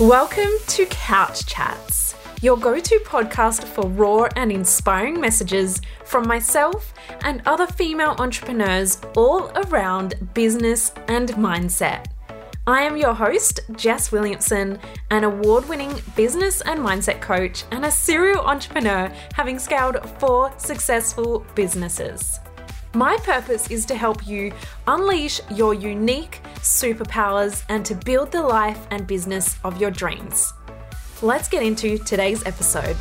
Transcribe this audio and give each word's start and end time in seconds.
Welcome 0.00 0.52
to 0.66 0.84
Couch 0.90 1.46
Chats, 1.46 2.14
your 2.42 2.58
go 2.58 2.78
to 2.78 2.98
podcast 3.06 3.64
for 3.64 3.88
raw 3.88 4.28
and 4.36 4.52
inspiring 4.52 5.18
messages 5.18 5.80
from 6.04 6.28
myself 6.28 6.92
and 7.22 7.40
other 7.46 7.66
female 7.66 8.14
entrepreneurs 8.18 9.00
all 9.16 9.50
around 9.56 10.34
business 10.34 10.92
and 11.08 11.30
mindset. 11.30 12.08
I 12.66 12.82
am 12.82 12.98
your 12.98 13.14
host, 13.14 13.60
Jess 13.74 14.12
Williamson, 14.12 14.78
an 15.10 15.24
award 15.24 15.66
winning 15.66 15.94
business 16.14 16.60
and 16.60 16.78
mindset 16.80 17.22
coach 17.22 17.64
and 17.70 17.86
a 17.86 17.90
serial 17.90 18.44
entrepreneur 18.44 19.10
having 19.32 19.58
scaled 19.58 20.06
four 20.20 20.52
successful 20.58 21.46
businesses. 21.54 22.38
My 22.94 23.18
purpose 23.18 23.70
is 23.70 23.84
to 23.86 23.94
help 23.94 24.26
you 24.26 24.52
unleash 24.86 25.40
your 25.50 25.74
unique 25.74 26.40
superpowers 26.60 27.62
and 27.68 27.84
to 27.84 27.94
build 27.94 28.32
the 28.32 28.42
life 28.42 28.86
and 28.90 29.06
business 29.06 29.58
of 29.64 29.80
your 29.80 29.90
dreams. 29.90 30.52
Let's 31.20 31.48
get 31.48 31.62
into 31.62 31.98
today's 31.98 32.44
episode. 32.46 32.96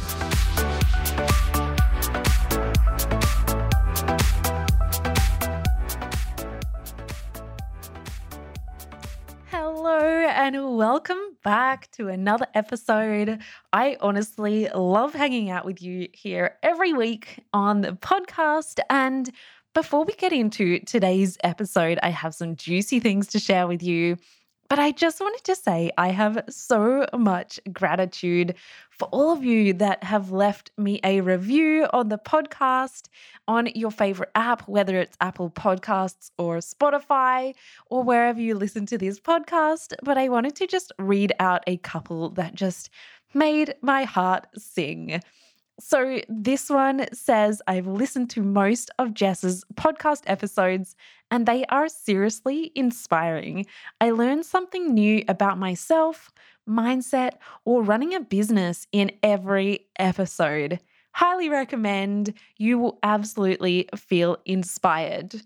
Hello, 9.49 9.99
and 9.99 10.77
welcome 10.77 11.19
back 11.43 11.89
to 11.91 12.09
another 12.09 12.47
episode. 12.53 13.39
I 13.71 13.97
honestly 14.01 14.67
love 14.73 15.13
hanging 15.13 15.49
out 15.49 15.65
with 15.65 15.81
you 15.81 16.09
here 16.11 16.57
every 16.63 16.91
week 16.91 17.45
on 17.53 17.81
the 17.81 17.91
podcast. 17.91 18.79
And 18.89 19.31
before 19.75 20.05
we 20.05 20.13
get 20.13 20.31
into 20.31 20.79
today's 20.79 21.37
episode, 21.43 21.99
I 22.01 22.09
have 22.09 22.33
some 22.33 22.55
juicy 22.55 23.01
things 23.01 23.27
to 23.27 23.39
share 23.39 23.67
with 23.67 23.83
you. 23.83 24.15
But 24.69 24.79
I 24.79 24.91
just 24.91 25.19
wanted 25.19 25.43
to 25.43 25.55
say 25.55 25.91
I 25.97 26.07
have 26.09 26.43
so 26.49 27.05
much 27.13 27.59
gratitude 27.71 28.55
for 28.89 29.09
all 29.09 29.31
of 29.31 29.43
you 29.43 29.73
that 29.73 30.03
have 30.03 30.31
left 30.31 30.71
me 30.77 31.01
a 31.03 31.19
review 31.21 31.87
on 31.91 32.07
the 32.07 32.17
podcast 32.17 33.09
on 33.49 33.67
your 33.75 33.91
favorite 33.91 34.31
app, 34.33 34.67
whether 34.67 34.97
it's 34.97 35.17
Apple 35.19 35.51
Podcasts 35.51 36.31
or 36.39 36.57
Spotify 36.59 37.53
or 37.87 38.01
wherever 38.01 38.39
you 38.39 38.55
listen 38.55 38.85
to 38.87 38.97
this 38.97 39.19
podcast. 39.19 39.93
But 40.01 40.17
I 40.17 40.29
wanted 40.29 40.55
to 40.55 40.67
just 40.67 40.93
read 40.97 41.33
out 41.39 41.63
a 41.67 41.77
couple 41.77 42.29
that 42.29 42.55
just 42.55 42.89
made 43.33 43.75
my 43.81 44.05
heart 44.05 44.47
sing. 44.57 45.21
So, 45.79 46.21
this 46.29 46.69
one 46.69 47.05
says 47.13 47.61
I've 47.67 47.87
listened 47.87 48.29
to 48.31 48.41
most 48.41 48.91
of 48.97 49.13
Jess's 49.13 49.65
podcast 49.73 50.21
episodes 50.25 50.95
and 51.29 51.45
they 51.45 51.65
are 51.65 51.89
seriously 51.89 52.71
inspiring. 52.75 53.65
I 53.99 54.11
learned 54.11 54.45
something 54.45 54.93
new 54.93 55.23
about 55.27 55.57
myself, 55.57 56.31
mindset, 56.67 57.31
or 57.65 57.83
running 57.83 58.13
a 58.13 58.21
business 58.21 58.87
in 58.93 59.11
every 59.21 59.87
episode. 59.99 60.79
Highly 61.11 61.49
recommend. 61.49 62.33
You 62.57 62.77
will 62.77 62.99
absolutely 63.03 63.89
feel 63.97 64.37
inspired. 64.45 65.41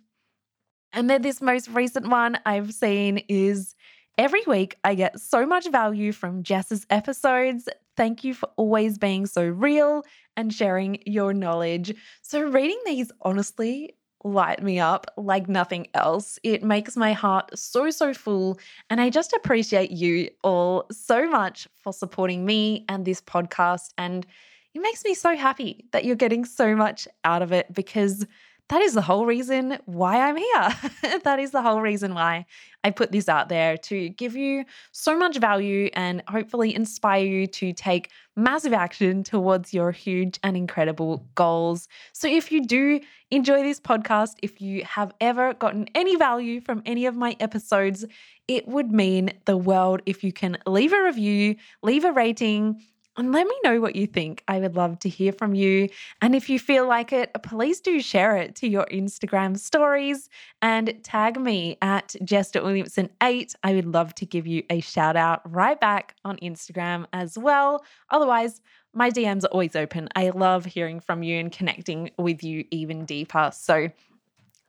And 0.94 1.10
then, 1.10 1.24
this 1.24 1.42
most 1.42 1.70
recent 1.70 2.08
one 2.08 2.38
I've 2.46 2.74
seen 2.74 3.24
is 3.28 3.76
Every 4.20 4.44
week, 4.48 4.76
I 4.84 4.96
get 4.96 5.18
so 5.18 5.46
much 5.46 5.72
value 5.72 6.12
from 6.12 6.44
Jess's 6.44 6.86
episodes. 6.90 7.70
Thank 8.00 8.24
you 8.24 8.34
for 8.34 8.48
always 8.56 8.98
being 8.98 9.26
so 9.26 9.44
real 9.46 10.06
and 10.38 10.54
sharing 10.54 11.04
your 11.06 11.34
knowledge. 11.34 11.94
So, 12.22 12.42
reading 12.42 12.80
these 12.86 13.12
honestly 13.24 13.94
light 14.24 14.64
me 14.64 14.80
up 14.80 15.08
like 15.18 15.50
nothing 15.50 15.88
else. 15.94 16.40
It 16.42 16.64
makes 16.64 16.96
my 16.96 17.12
heart 17.12 17.60
so, 17.60 17.90
so 17.90 18.14
full. 18.14 18.58
And 18.90 19.02
I 19.02 19.10
just 19.10 19.34
appreciate 19.34 19.92
you 19.92 20.30
all 20.46 20.86
so 20.94 21.30
much 21.30 21.68
for 21.84 21.92
supporting 21.92 22.46
me 22.46 22.86
and 22.88 23.04
this 23.04 23.20
podcast. 23.20 23.90
And 23.98 24.26
it 24.74 24.82
makes 24.82 25.04
me 25.04 25.14
so 25.14 25.36
happy 25.36 25.84
that 25.92 26.06
you're 26.06 26.16
getting 26.16 26.46
so 26.46 26.78
much 26.78 27.06
out 27.26 27.42
of 27.42 27.52
it 27.52 27.74
because 27.74 28.26
that 28.70 28.82
is 28.82 28.94
the 28.94 29.02
whole 29.02 29.26
reason 29.26 29.80
why 29.86 30.22
I'm 30.22 30.38
here. 30.38 31.20
that 31.24 31.40
is 31.40 31.52
the 31.52 31.62
whole 31.62 31.82
reason 31.82 32.14
why 32.14 32.46
I 32.84 32.92
put 32.92 33.12
this 33.12 33.28
out 33.28 33.50
there 33.50 33.78
to 33.78 34.10
give 34.10 34.36
you 34.36 34.64
so 34.92 35.18
much 35.18 35.38
value 35.38 35.90
and 35.94 36.24
hopefully 36.28 36.74
inspire 36.74 37.26
you 37.26 37.48
to 37.48 37.74
take 37.74 38.12
massive 38.36 38.72
action 38.72 39.24
towards 39.24 39.74
your 39.74 39.92
huge 39.92 40.40
and 40.44 40.56
incredible 40.56 41.26
goals. 41.34 41.88
So, 42.14 42.28
if 42.28 42.52
you 42.52 42.66
do 42.66 43.02
enjoy 43.32 43.64
this 43.64 43.80
podcast, 43.80 44.36
if 44.44 44.62
you 44.62 44.84
have 44.86 45.14
ever 45.20 45.56
gotten 45.56 45.88
any 45.96 46.16
value 46.16 46.62
from 46.62 46.84
any 46.86 47.08
of 47.08 47.16
my 47.16 47.36
episodes, 47.40 48.06
it 48.48 48.68
would 48.68 48.92
mean 48.92 49.32
the 49.46 49.58
world 49.58 50.02
if 50.06 50.24
you 50.24 50.32
can 50.32 50.58
leave 50.68 50.94
a 50.94 51.04
review, 51.04 51.56
leave 51.82 52.06
a 52.06 52.12
rating 52.12 52.82
and 53.20 53.34
let 53.34 53.46
me 53.46 53.56
know 53.64 53.82
what 53.82 53.98
you 53.98 54.08
think. 54.08 54.44
I 54.48 54.60
would 54.60 54.76
love 54.76 54.98
to 55.00 55.10
hear 55.10 55.34
from 55.34 55.54
you. 55.54 55.90
And 56.22 56.34
if 56.34 56.50
you 56.50 56.58
feel 56.58 56.88
like 56.88 57.12
it, 57.12 57.32
please 57.44 57.82
do 57.82 58.00
share 58.00 58.38
it 58.38 58.56
to 58.56 58.68
your 58.68 58.86
Instagram 58.86 59.60
stories 59.60 60.30
and 60.62 60.98
tag 61.04 61.40
me 61.40 61.78
at 61.82 62.16
Jester 62.24 62.64
Williamson 62.64 63.10
8. 63.22 63.56
I 63.64 63.74
would 63.74 63.86
love 63.86 64.16
to 64.16 64.26
give 64.26 64.48
you 64.48 64.64
a 64.70 64.80
shout 64.80 65.18
out 65.18 65.42
right 65.52 65.80
back 65.80 66.16
on 66.24 66.38
Instagram 66.38 67.06
as 67.12 67.38
well. 67.38 67.84
Otherwise, 68.10 68.62
my 68.94 69.12
DMs 69.12 69.44
are 69.44 69.48
always 69.48 69.76
open. 69.76 70.08
I 70.16 70.30
love 70.30 70.64
hearing 70.64 71.02
from 71.02 71.22
you 71.22 71.40
and 71.40 71.52
connecting 71.52 72.12
with 72.18 72.42
you 72.42 72.64
even 72.72 73.04
deeper. 73.04 73.52
So 73.54 73.90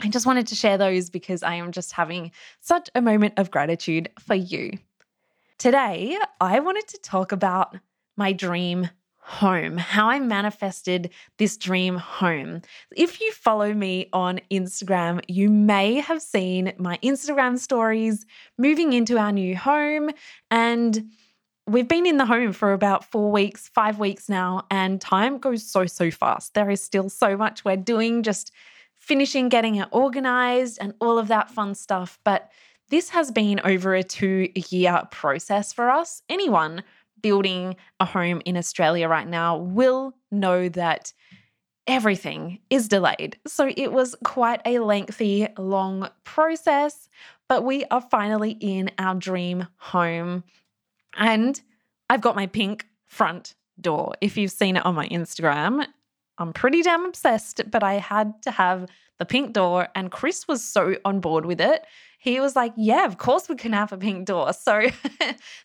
I 0.03 0.09
just 0.09 0.27
wanted 0.27 0.49
to 0.49 0.57
share 0.57 0.77
those 0.77 1.09
because 1.09 1.45
I 1.45 1.55
am 1.55 1.71
just 1.71 1.93
having 1.93 2.33
such 2.61 2.91
a 2.95 3.01
moment 3.01 3.35
of 3.37 3.51
gratitude 3.51 4.11
for 4.19 4.35
you. 4.35 4.73
Today, 5.59 6.19
I 6.41 6.59
wanted 6.61 6.89
to 6.89 6.99
talk 6.99 7.33
about 7.33 7.77
my 8.17 8.33
dream 8.33 8.89
home, 9.31 9.77
how 9.77 10.09
I 10.09 10.19
manifested 10.19 11.11
this 11.39 11.57
dream 11.57 11.97
home. 11.97 12.63
If 12.97 13.21
you 13.21 13.31
follow 13.33 13.73
me 13.73 14.09
on 14.13 14.41
Instagram, 14.51 15.21
you 15.29 15.49
may 15.49 16.01
have 16.01 16.21
seen 16.21 16.73
my 16.79 16.99
Instagram 16.99 17.59
stories 17.59 18.27
moving 18.59 18.93
into 18.93 19.19
our 19.19 19.31
new 19.31 19.57
home. 19.57 20.11
And 20.51 21.11
we've 21.69 21.87
been 21.87 22.07
in 22.07 22.17
the 22.17 22.27
home 22.27 22.53
for 22.53 22.73
about 22.73 23.05
four 23.05 23.31
weeks, 23.31 23.69
five 23.69 24.01
weeks 24.01 24.29
now, 24.29 24.67
and 24.69 25.01
time 25.01 25.39
goes 25.39 25.65
so, 25.65 25.87
so 25.87 26.11
fast. 26.11 26.55
There 26.55 26.69
is 26.69 26.83
still 26.83 27.09
so 27.09 27.37
much 27.37 27.65
we're 27.65 27.77
doing, 27.77 28.25
just 28.25 28.51
finishing 28.99 29.49
getting 29.49 29.77
it 29.77 29.89
organized 29.93 30.79
and 30.81 30.93
all 31.01 31.19
of 31.19 31.29
that 31.29 31.51
fun 31.51 31.77
stuff. 31.77 32.19
But 32.25 32.51
this 32.89 33.11
has 33.11 33.31
been 33.31 33.61
over 33.63 33.95
a 33.95 34.03
two 34.03 34.49
year 34.55 35.03
process 35.13 35.73
for 35.73 35.89
us. 35.89 36.23
Anyone 36.29 36.83
building 37.23 37.77
a 37.99 38.05
home 38.05 38.43
in 38.45 38.57
Australia 38.57 39.09
right 39.09 39.29
now 39.29 39.57
will 39.57 40.15
know 40.31 40.69
that 40.71 41.13
everything 41.87 42.61
is 42.71 42.89
delayed. 42.89 43.39
So 43.47 43.71
it 43.77 43.93
was 43.93 44.15
quite 44.25 44.61
a 44.65 44.79
lengthy, 44.79 45.49
long 45.59 46.09
process, 46.25 47.09
but 47.49 47.65
we 47.65 47.85
are 47.87 48.01
finally 48.01 48.53
in 48.61 48.91
our 48.99 49.15
dream 49.15 49.67
home. 49.77 50.45
And 51.17 51.61
I've 52.09 52.21
got 52.21 52.37
my 52.37 52.47
pink 52.47 52.87
front 53.07 53.55
door. 53.81 54.15
If 54.21 54.37
you've 54.37 54.53
seen 54.53 54.77
it 54.77 54.87
on 54.87 54.95
my 54.95 55.09
Instagram, 55.09 55.85
I'm 56.41 56.53
pretty 56.53 56.83
damn 56.83 57.07
obsessed, 57.07 57.63
but 57.71 57.83
I 57.83 57.95
had 57.95 58.43
to 58.43 58.51
have 58.51 58.87
the 59.19 59.27
pink 59.27 59.53
door, 59.53 59.89
and 59.95 60.11
Chris 60.11 60.49
was 60.49 60.65
so 60.65 60.97
on 61.05 61.21
board 61.21 61.47
with 61.47 61.61
it 61.61 61.85
he 62.21 62.39
was 62.39 62.55
like, 62.55 62.73
Yeah, 62.77 63.07
of 63.07 63.19
course 63.19 63.49
we 63.49 63.57
can 63.57 63.73
have 63.73 63.93
a 63.93 63.99
pink 63.99 64.27
door. 64.27 64.53
So 64.61 64.83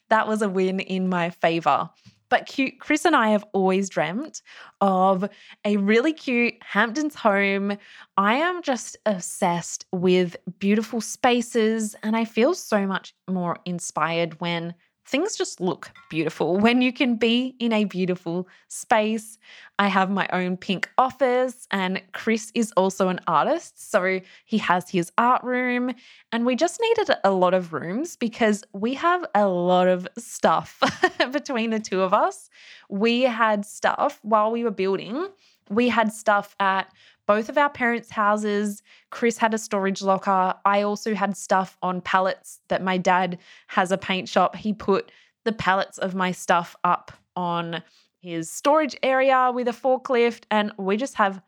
that 0.09 0.27
was 0.27 0.41
a 0.41 0.49
win 0.49 0.79
in 0.79 1.09
my 1.09 1.29
favor. 1.29 1.89
But 2.29 2.47
cute, 2.47 2.79
Chris 2.79 3.05
and 3.05 3.15
I 3.15 3.29
have 3.29 3.45
always 3.53 3.87
dreamt 3.87 4.41
of 4.81 5.29
a 5.63 5.77
really 5.77 6.11
cute 6.11 6.55
Hamptons 6.61 7.13
home. 7.13 7.77
I 8.17 8.35
am 8.35 8.63
just 8.63 8.97
obsessed 9.05 9.85
with 9.91 10.35
beautiful 10.57 11.01
spaces, 11.01 11.95
and 12.01 12.15
I 12.15 12.25
feel 12.25 12.55
so 12.55 12.87
much 12.87 13.13
more 13.29 13.57
inspired 13.65 14.39
when 14.41 14.73
things 15.05 15.37
just 15.37 15.61
look 15.61 15.91
beautiful 16.09 16.57
when 16.57 16.81
you 16.81 16.91
can 16.91 17.15
be 17.15 17.55
in 17.59 17.71
a 17.71 17.85
beautiful 17.85 18.47
space. 18.67 19.37
I 19.77 19.87
have 19.87 20.09
my 20.09 20.27
own 20.31 20.57
pink 20.57 20.89
office, 20.97 21.67
and 21.71 22.01
Chris 22.13 22.51
is 22.55 22.71
also 22.73 23.09
an 23.09 23.19
artist. 23.27 23.91
So 23.91 24.21
he 24.45 24.57
has 24.57 24.89
his 24.89 25.11
art 25.17 25.43
room, 25.43 25.93
and 26.31 26.45
we 26.45 26.55
just 26.55 26.79
needed 26.81 27.15
a 27.23 27.31
lot 27.31 27.53
of 27.53 27.73
rooms 27.73 28.15
because 28.15 28.63
we 28.73 28.93
have 28.95 29.25
a 29.35 29.47
lot 29.47 29.87
of 29.87 30.07
stuff 30.17 30.81
between 31.31 31.69
the 31.69 31.79
two 31.79 32.01
of 32.01 32.13
us. 32.13 32.49
We 32.89 33.21
had 33.21 33.65
stuff 33.65 34.19
while 34.23 34.51
we 34.51 34.63
were 34.63 34.71
building, 34.71 35.27
we 35.69 35.89
had 35.89 36.11
stuff 36.11 36.55
at 36.59 36.91
both 37.25 37.49
of 37.49 37.57
our 37.57 37.69
parents' 37.69 38.11
houses. 38.11 38.83
Chris 39.09 39.37
had 39.37 39.53
a 39.53 39.57
storage 39.57 40.01
locker. 40.01 40.53
I 40.63 40.83
also 40.83 41.15
had 41.15 41.35
stuff 41.35 41.77
on 41.81 42.01
pallets 42.01 42.59
that 42.67 42.83
my 42.83 42.97
dad 42.97 43.39
has 43.67 43.91
a 43.91 43.97
paint 43.97 44.29
shop. 44.29 44.55
He 44.55 44.73
put 44.73 45.11
the 45.43 45.51
pallets 45.51 45.97
of 45.97 46.15
my 46.15 46.31
stuff 46.31 46.75
up 46.83 47.11
on 47.35 47.81
his 48.19 48.49
storage 48.49 48.95
area 49.03 49.51
with 49.53 49.67
a 49.67 49.71
forklift, 49.71 50.43
and 50.49 50.71
we 50.77 50.97
just 50.97 51.15
have 51.15 51.41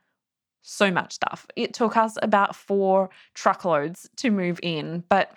so 0.62 0.92
much 0.92 1.14
stuff. 1.14 1.48
It 1.56 1.74
took 1.74 1.98
us 1.98 2.18
about 2.22 2.56
four 2.56 3.10
truckloads 3.34 4.10
to 4.18 4.30
move 4.30 4.60
in, 4.62 5.04
but 5.10 5.32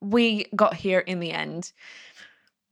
we 0.00 0.46
got 0.56 0.74
here 0.74 1.00
in 1.00 1.20
the 1.20 1.30
end. 1.30 1.72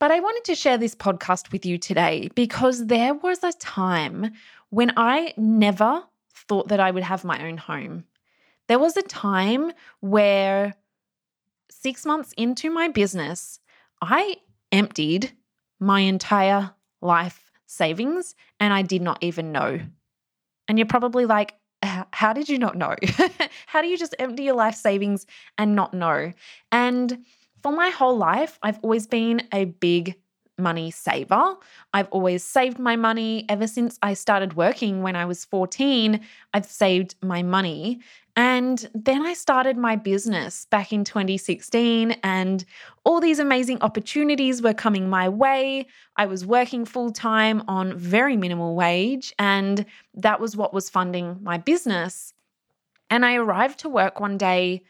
But 0.00 0.10
I 0.10 0.18
wanted 0.20 0.44
to 0.44 0.54
share 0.54 0.78
this 0.78 0.94
podcast 0.94 1.52
with 1.52 1.66
you 1.66 1.76
today 1.76 2.30
because 2.34 2.86
there 2.86 3.12
was 3.12 3.44
a 3.44 3.52
time 3.52 4.32
when 4.70 4.92
I 4.96 5.34
never 5.36 6.04
thought 6.34 6.68
that 6.68 6.80
I 6.80 6.90
would 6.90 7.02
have 7.02 7.24
my 7.24 7.46
own 7.46 7.56
home. 7.56 8.04
There 8.68 8.78
was 8.78 8.96
a 8.96 9.02
time 9.02 9.72
where 10.00 10.74
six 11.70 12.06
months 12.06 12.32
into 12.36 12.70
my 12.70 12.88
business, 12.88 13.60
I 14.00 14.36
emptied 14.72 15.32
my 15.78 16.00
entire 16.00 16.72
life 17.00 17.50
savings 17.66 18.34
and 18.58 18.72
I 18.72 18.82
did 18.82 19.02
not 19.02 19.18
even 19.22 19.52
know. 19.52 19.80
And 20.68 20.78
you're 20.78 20.86
probably 20.86 21.26
like, 21.26 21.54
how 22.12 22.32
did 22.32 22.48
you 22.48 22.58
not 22.58 22.76
know? 22.76 22.94
how 23.66 23.82
do 23.82 23.88
you 23.88 23.96
just 23.96 24.14
empty 24.18 24.44
your 24.44 24.54
life 24.54 24.74
savings 24.74 25.26
and 25.58 25.74
not 25.74 25.94
know? 25.94 26.32
And 26.70 27.24
for 27.62 27.72
my 27.72 27.90
whole 27.90 28.16
life, 28.16 28.58
I've 28.62 28.78
always 28.82 29.06
been 29.06 29.42
a 29.52 29.64
big 29.64 30.16
money 30.60 30.90
saver. 30.90 31.56
I've 31.92 32.08
always 32.10 32.44
saved 32.44 32.78
my 32.78 32.96
money 32.96 33.44
ever 33.48 33.66
since 33.66 33.98
I 34.02 34.14
started 34.14 34.54
working 34.54 35.02
when 35.02 35.16
I 35.16 35.24
was 35.24 35.44
14. 35.44 36.20
I've 36.54 36.66
saved 36.66 37.14
my 37.22 37.42
money. 37.42 38.00
And 38.36 38.88
then 38.94 39.26
I 39.26 39.34
started 39.34 39.76
my 39.76 39.96
business 39.96 40.64
back 40.66 40.92
in 40.92 41.04
2016, 41.04 42.12
and 42.22 42.64
all 43.04 43.20
these 43.20 43.38
amazing 43.38 43.82
opportunities 43.82 44.62
were 44.62 44.72
coming 44.72 45.10
my 45.10 45.28
way. 45.28 45.86
I 46.16 46.26
was 46.26 46.46
working 46.46 46.84
full 46.84 47.10
time 47.10 47.62
on 47.66 47.98
very 47.98 48.36
minimal 48.36 48.76
wage, 48.76 49.34
and 49.38 49.84
that 50.14 50.40
was 50.40 50.56
what 50.56 50.72
was 50.72 50.88
funding 50.88 51.38
my 51.42 51.58
business. 51.58 52.32
And 53.10 53.26
I 53.26 53.34
arrived 53.34 53.80
to 53.80 53.88
work 53.88 54.20
one 54.20 54.38
day 54.38 54.84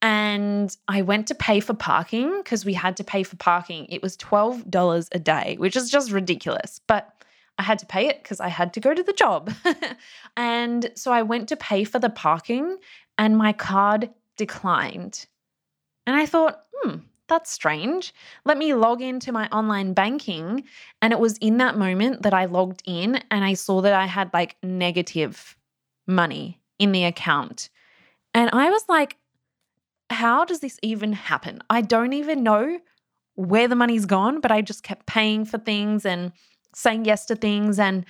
and 0.00 0.76
I 0.86 1.02
went 1.02 1.26
to 1.28 1.34
pay 1.34 1.60
for 1.60 1.74
parking 1.74 2.38
because 2.38 2.64
we 2.64 2.74
had 2.74 2.96
to 2.98 3.04
pay 3.04 3.22
for 3.24 3.36
parking. 3.36 3.86
It 3.88 4.02
was 4.02 4.16
$12 4.16 5.08
a 5.12 5.18
day, 5.18 5.56
which 5.58 5.76
is 5.76 5.90
just 5.90 6.12
ridiculous. 6.12 6.80
But 6.86 7.12
I 7.58 7.64
had 7.64 7.80
to 7.80 7.86
pay 7.86 8.06
it 8.06 8.22
because 8.22 8.38
I 8.38 8.48
had 8.48 8.72
to 8.74 8.80
go 8.80 8.94
to 8.94 9.02
the 9.02 9.12
job. 9.12 9.52
and 10.36 10.90
so 10.94 11.10
I 11.12 11.22
went 11.22 11.48
to 11.48 11.56
pay 11.56 11.82
for 11.82 11.98
the 11.98 12.10
parking 12.10 12.78
and 13.16 13.36
my 13.36 13.52
card 13.52 14.10
declined. 14.36 15.26
And 16.06 16.14
I 16.14 16.26
thought, 16.26 16.62
hmm, 16.72 16.98
that's 17.26 17.50
strange. 17.50 18.14
Let 18.44 18.56
me 18.56 18.74
log 18.74 19.02
into 19.02 19.32
my 19.32 19.48
online 19.48 19.92
banking. 19.92 20.62
And 21.02 21.12
it 21.12 21.18
was 21.18 21.36
in 21.38 21.58
that 21.58 21.76
moment 21.76 22.22
that 22.22 22.32
I 22.32 22.44
logged 22.44 22.82
in 22.86 23.20
and 23.32 23.44
I 23.44 23.54
saw 23.54 23.80
that 23.80 23.92
I 23.92 24.06
had 24.06 24.32
like 24.32 24.56
negative 24.62 25.56
money 26.06 26.60
in 26.78 26.92
the 26.92 27.04
account. 27.04 27.68
And 28.32 28.50
I 28.52 28.70
was 28.70 28.84
like, 28.88 29.16
how 30.10 30.44
does 30.44 30.60
this 30.60 30.78
even 30.82 31.12
happen? 31.12 31.60
I 31.68 31.80
don't 31.80 32.12
even 32.12 32.42
know 32.42 32.78
where 33.34 33.68
the 33.68 33.76
money's 33.76 34.06
gone, 34.06 34.40
but 34.40 34.50
I 34.50 34.62
just 34.62 34.82
kept 34.82 35.06
paying 35.06 35.44
for 35.44 35.58
things 35.58 36.04
and 36.04 36.32
saying 36.74 37.04
yes 37.04 37.26
to 37.26 37.36
things. 37.36 37.78
And 37.78 38.04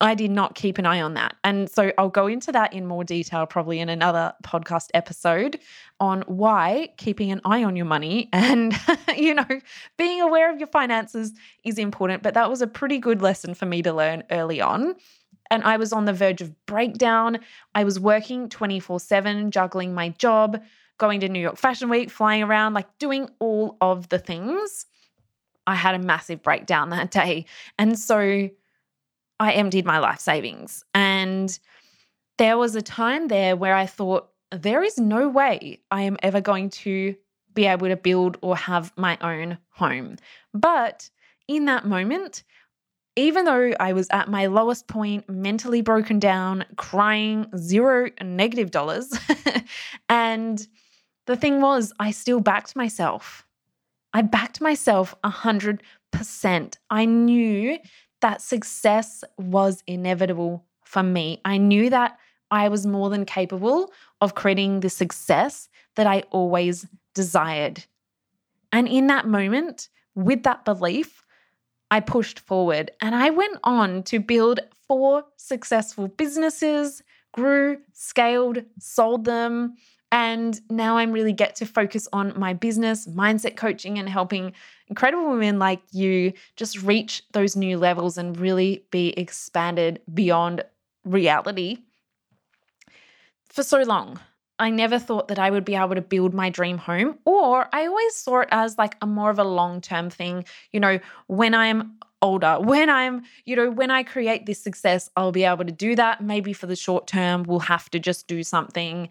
I 0.00 0.14
did 0.14 0.30
not 0.30 0.54
keep 0.54 0.76
an 0.78 0.84
eye 0.84 1.00
on 1.00 1.14
that. 1.14 1.36
And 1.42 1.70
so 1.70 1.90
I'll 1.96 2.10
go 2.10 2.26
into 2.26 2.52
that 2.52 2.74
in 2.74 2.86
more 2.86 3.02
detail 3.02 3.46
probably 3.46 3.80
in 3.80 3.88
another 3.88 4.34
podcast 4.44 4.88
episode 4.92 5.58
on 6.00 6.22
why 6.26 6.90
keeping 6.98 7.32
an 7.32 7.40
eye 7.46 7.64
on 7.64 7.76
your 7.76 7.86
money 7.86 8.28
and, 8.32 8.78
you 9.16 9.34
know, 9.34 9.46
being 9.96 10.20
aware 10.20 10.52
of 10.52 10.58
your 10.58 10.68
finances 10.68 11.32
is 11.64 11.78
important. 11.78 12.22
But 12.22 12.34
that 12.34 12.50
was 12.50 12.60
a 12.60 12.66
pretty 12.66 12.98
good 12.98 13.22
lesson 13.22 13.54
for 13.54 13.64
me 13.64 13.82
to 13.82 13.92
learn 13.92 14.24
early 14.30 14.60
on. 14.60 14.96
And 15.50 15.62
I 15.62 15.76
was 15.76 15.92
on 15.92 16.04
the 16.04 16.12
verge 16.12 16.42
of 16.42 16.66
breakdown. 16.66 17.38
I 17.74 17.84
was 17.84 17.98
working 17.98 18.48
24 18.48 19.00
7, 19.00 19.50
juggling 19.50 19.94
my 19.94 20.10
job, 20.10 20.60
going 20.98 21.20
to 21.20 21.28
New 21.28 21.40
York 21.40 21.56
Fashion 21.56 21.88
Week, 21.88 22.10
flying 22.10 22.42
around, 22.42 22.74
like 22.74 22.98
doing 22.98 23.28
all 23.38 23.76
of 23.80 24.08
the 24.08 24.18
things. 24.18 24.86
I 25.66 25.74
had 25.74 25.94
a 25.94 25.98
massive 25.98 26.42
breakdown 26.42 26.90
that 26.90 27.10
day. 27.10 27.46
And 27.78 27.98
so 27.98 28.48
I 29.38 29.52
emptied 29.52 29.84
my 29.84 29.98
life 29.98 30.20
savings. 30.20 30.84
And 30.94 31.58
there 32.38 32.58
was 32.58 32.74
a 32.74 32.82
time 32.82 33.28
there 33.28 33.56
where 33.56 33.74
I 33.74 33.86
thought, 33.86 34.28
there 34.52 34.82
is 34.82 34.96
no 34.96 35.28
way 35.28 35.80
I 35.90 36.02
am 36.02 36.16
ever 36.22 36.40
going 36.40 36.70
to 36.70 37.16
be 37.52 37.66
able 37.66 37.88
to 37.88 37.96
build 37.96 38.38
or 38.42 38.56
have 38.56 38.92
my 38.96 39.18
own 39.20 39.58
home. 39.70 40.16
But 40.54 41.10
in 41.48 41.64
that 41.64 41.84
moment, 41.84 42.44
even 43.16 43.44
though 43.44 43.72
I 43.80 43.92
was 43.94 44.08
at 44.10 44.28
my 44.28 44.46
lowest 44.46 44.86
point, 44.86 45.28
mentally 45.28 45.80
broken 45.80 46.18
down, 46.18 46.64
crying, 46.76 47.46
zero 47.56 48.10
negative 48.22 48.70
dollars, 48.70 49.12
and 50.08 50.66
the 51.26 51.36
thing 51.36 51.60
was, 51.60 51.92
I 51.98 52.10
still 52.10 52.40
backed 52.40 52.74
myself. 52.76 53.46
I 54.12 54.22
backed 54.22 54.60
myself 54.60 55.14
100%. 55.24 55.80
I 56.90 57.04
knew 57.04 57.78
that 58.20 58.40
success 58.40 59.22
was 59.36 59.82
inevitable 59.86 60.64
for 60.84 61.02
me. 61.02 61.40
I 61.44 61.58
knew 61.58 61.90
that 61.90 62.18
I 62.50 62.68
was 62.68 62.86
more 62.86 63.10
than 63.10 63.24
capable 63.24 63.92
of 64.20 64.34
creating 64.34 64.80
the 64.80 64.88
success 64.88 65.68
that 65.96 66.06
I 66.06 66.22
always 66.30 66.86
desired. 67.14 67.84
And 68.72 68.88
in 68.88 69.08
that 69.08 69.26
moment, 69.26 69.88
with 70.14 70.44
that 70.44 70.64
belief, 70.64 71.24
I 71.90 72.00
pushed 72.00 72.40
forward 72.40 72.90
and 73.00 73.14
I 73.14 73.30
went 73.30 73.58
on 73.64 74.02
to 74.04 74.18
build 74.18 74.60
four 74.88 75.24
successful 75.36 76.08
businesses, 76.08 77.02
grew, 77.32 77.78
scaled, 77.92 78.64
sold 78.78 79.24
them, 79.24 79.76
and 80.16 80.58
now 80.70 80.96
I'm 80.96 81.12
really 81.12 81.34
get 81.34 81.56
to 81.56 81.66
focus 81.66 82.08
on 82.10 82.32
my 82.38 82.54
business, 82.54 83.06
mindset 83.06 83.54
coaching, 83.54 83.98
and 83.98 84.08
helping 84.08 84.54
incredible 84.88 85.28
women 85.28 85.58
like 85.58 85.82
you 85.92 86.32
just 86.56 86.80
reach 86.80 87.22
those 87.32 87.54
new 87.54 87.76
levels 87.76 88.16
and 88.16 88.34
really 88.40 88.86
be 88.90 89.08
expanded 89.10 90.00
beyond 90.14 90.64
reality. 91.04 91.80
For 93.50 93.62
so 93.62 93.82
long, 93.82 94.18
I 94.58 94.70
never 94.70 94.98
thought 94.98 95.28
that 95.28 95.38
I 95.38 95.50
would 95.50 95.66
be 95.66 95.74
able 95.74 95.96
to 95.96 96.00
build 96.00 96.32
my 96.32 96.48
dream 96.48 96.78
home, 96.78 97.18
or 97.26 97.68
I 97.74 97.84
always 97.86 98.16
saw 98.16 98.40
it 98.40 98.48
as 98.50 98.78
like 98.78 98.96
a 99.02 99.06
more 99.06 99.28
of 99.28 99.38
a 99.38 99.44
long 99.44 99.82
term 99.82 100.08
thing. 100.08 100.46
You 100.72 100.80
know, 100.80 100.98
when 101.26 101.52
I'm 101.52 101.98
older, 102.22 102.58
when 102.58 102.88
I'm, 102.88 103.24
you 103.44 103.54
know, 103.54 103.70
when 103.70 103.90
I 103.90 104.02
create 104.02 104.46
this 104.46 104.62
success, 104.62 105.10
I'll 105.14 105.30
be 105.30 105.44
able 105.44 105.66
to 105.66 105.72
do 105.72 105.94
that. 105.96 106.22
Maybe 106.22 106.54
for 106.54 106.66
the 106.66 106.74
short 106.74 107.06
term, 107.06 107.42
we'll 107.42 107.58
have 107.60 107.90
to 107.90 107.98
just 107.98 108.26
do 108.26 108.42
something 108.42 109.10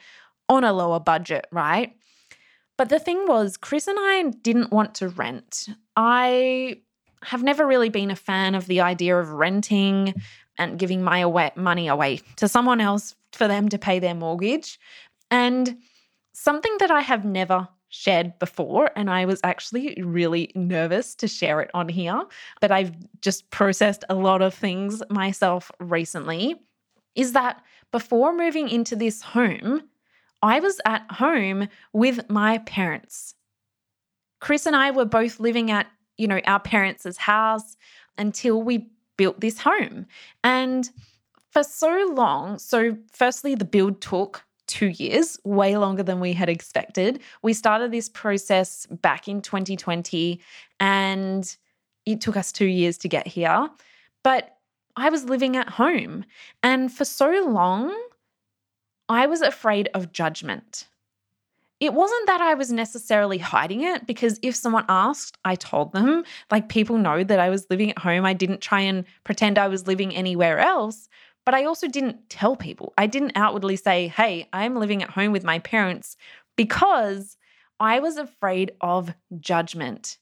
on 0.50 0.63
a 0.63 0.74
lower 0.74 1.00
budget, 1.00 1.47
right? 1.51 1.95
But 2.77 2.89
the 2.89 3.00
thing 3.00 3.25
was, 3.27 3.57
Chris 3.57 3.88
and 3.88 3.97
I 4.00 4.31
didn't 4.42 4.71
want 4.71 4.95
to 4.95 5.09
rent. 5.09 5.68
I 5.95 6.81
have 7.24 7.42
never 7.42 7.65
really 7.65 7.89
been 7.89 8.12
a 8.12 8.15
fan 8.15 8.53
of 8.53 8.67
the 8.67 8.81
idea 8.81 9.17
of 9.17 9.29
renting 9.29 10.13
and 10.58 10.77
giving 10.77 11.03
my 11.03 11.19
away, 11.19 11.51
money 11.55 11.88
away 11.88 12.22
to 12.36 12.48
someone 12.48 12.81
else 12.81 13.15
for 13.31 13.48
them 13.48 13.69
to 13.69 13.77
pay 13.77 14.00
their 14.00 14.13
mortgage. 14.13 14.79
And 15.31 15.77
something 16.34 16.75
that 16.79 16.91
I 16.91 17.01
have 17.01 17.25
never 17.25 17.67
shared 17.89 18.38
before, 18.39 18.91
and 18.96 19.10
I 19.10 19.25
was 19.25 19.39
actually 19.43 20.01
really 20.01 20.51
nervous 20.53 21.15
to 21.15 21.27
share 21.27 21.62
it 21.62 21.72
on 21.74 21.88
here, 21.88 22.24
but 22.60 22.72
I've 22.72 22.93
just 23.22 23.50
processed 23.51 24.03
a 24.10 24.15
lot 24.15 24.41
of 24.41 24.53
things 24.53 25.01
myself 25.10 25.72
recently, 25.79 26.55
is 27.15 27.31
that 27.31 27.63
before 27.91 28.36
moving 28.36 28.67
into 28.67 28.96
this 28.98 29.22
home, 29.22 29.84
I 30.42 30.60
was 30.60 30.80
at 30.86 31.06
home 31.12 31.68
with 31.94 32.30
my 32.30 32.60
parents. 32.60 33.36
Chris 34.39 34.65
and 34.65 34.75
I 34.75 34.92
were 34.92 35.06
both 35.06 35.39
living 35.39 35.72
at, 35.72 35.88
you 36.18 36.27
know, 36.27 36.39
our 36.46 36.60
parents' 36.60 37.18
house 37.18 37.75
until 38.18 38.62
we 38.62 38.89
built 39.18 39.39
this 39.39 39.60
home. 39.60 40.06
And 40.44 40.89
for 41.51 41.63
so 41.63 42.12
long, 42.13 42.60
so 42.60 42.98
firstly, 43.12 43.56
the 43.56 43.65
build 43.65 44.01
took 44.01 44.46
two 44.68 44.88
years, 44.88 45.39
way 45.44 45.77
longer 45.77 46.04
than 46.04 46.20
we 46.20 46.34
had 46.34 46.50
expected. 46.50 47.22
We 47.42 47.54
started 47.54 47.92
this 47.92 48.10
process 48.10 48.86
back 48.88 49.27
in 49.27 49.42
2020 49.42 50.42
and 50.80 51.58
it 52.06 52.22
took 52.22 52.36
us 52.36 52.51
two 52.51 52.65
years 52.65 52.98
to 53.00 53.08
get 53.08 53.27
here. 53.27 53.70
But 54.24 54.58
I 54.96 55.10
was 55.10 55.25
living 55.25 55.56
at 55.56 55.70
home. 55.70 56.25
And 56.63 56.92
for 56.92 57.06
so 57.06 57.30
long, 57.48 57.96
I 59.07 59.27
was 59.27 59.41
afraid 59.41 59.89
of 59.93 60.12
judgment. 60.12 60.88
It 61.79 61.93
wasn't 61.93 62.27
that 62.27 62.41
I 62.41 62.53
was 62.53 62.71
necessarily 62.71 63.38
hiding 63.38 63.81
it 63.81 64.07
because 64.07 64.39
if 64.41 64.55
someone 64.55 64.85
asked, 64.88 65.38
I 65.43 65.55
told 65.55 65.91
them. 65.91 66.24
Like 66.50 66.69
people 66.69 66.97
know 66.97 67.24
that 67.24 67.39
I 67.39 67.50
was 67.50 67.67
living 67.69 67.91
at 67.91 68.00
home. 68.00 68.25
I 68.25 68.33
didn't 68.33 68.62
try 68.62 68.79
and 68.81 69.05
pretend 69.24 69.57
I 69.57 69.67
was 69.67 69.85
living 69.85 70.15
anywhere 70.15 70.59
else, 70.59 71.09
but 71.45 71.53
I 71.53 71.65
also 71.65 71.88
didn't 71.88 72.29
tell 72.29 72.55
people. 72.55 72.93
I 72.97 73.07
didn't 73.07 73.33
outwardly 73.35 73.75
say, 73.75 74.07
hey, 74.07 74.47
I'm 74.53 74.77
living 74.77 75.03
at 75.03 75.12
home 75.12 75.31
with 75.31 75.43
my 75.43 75.59
parents 75.59 76.15
because 76.55 77.38
I 77.79 78.00
was 78.00 78.17
afraid 78.17 78.71
of 78.79 79.13
judgment. 79.39 80.17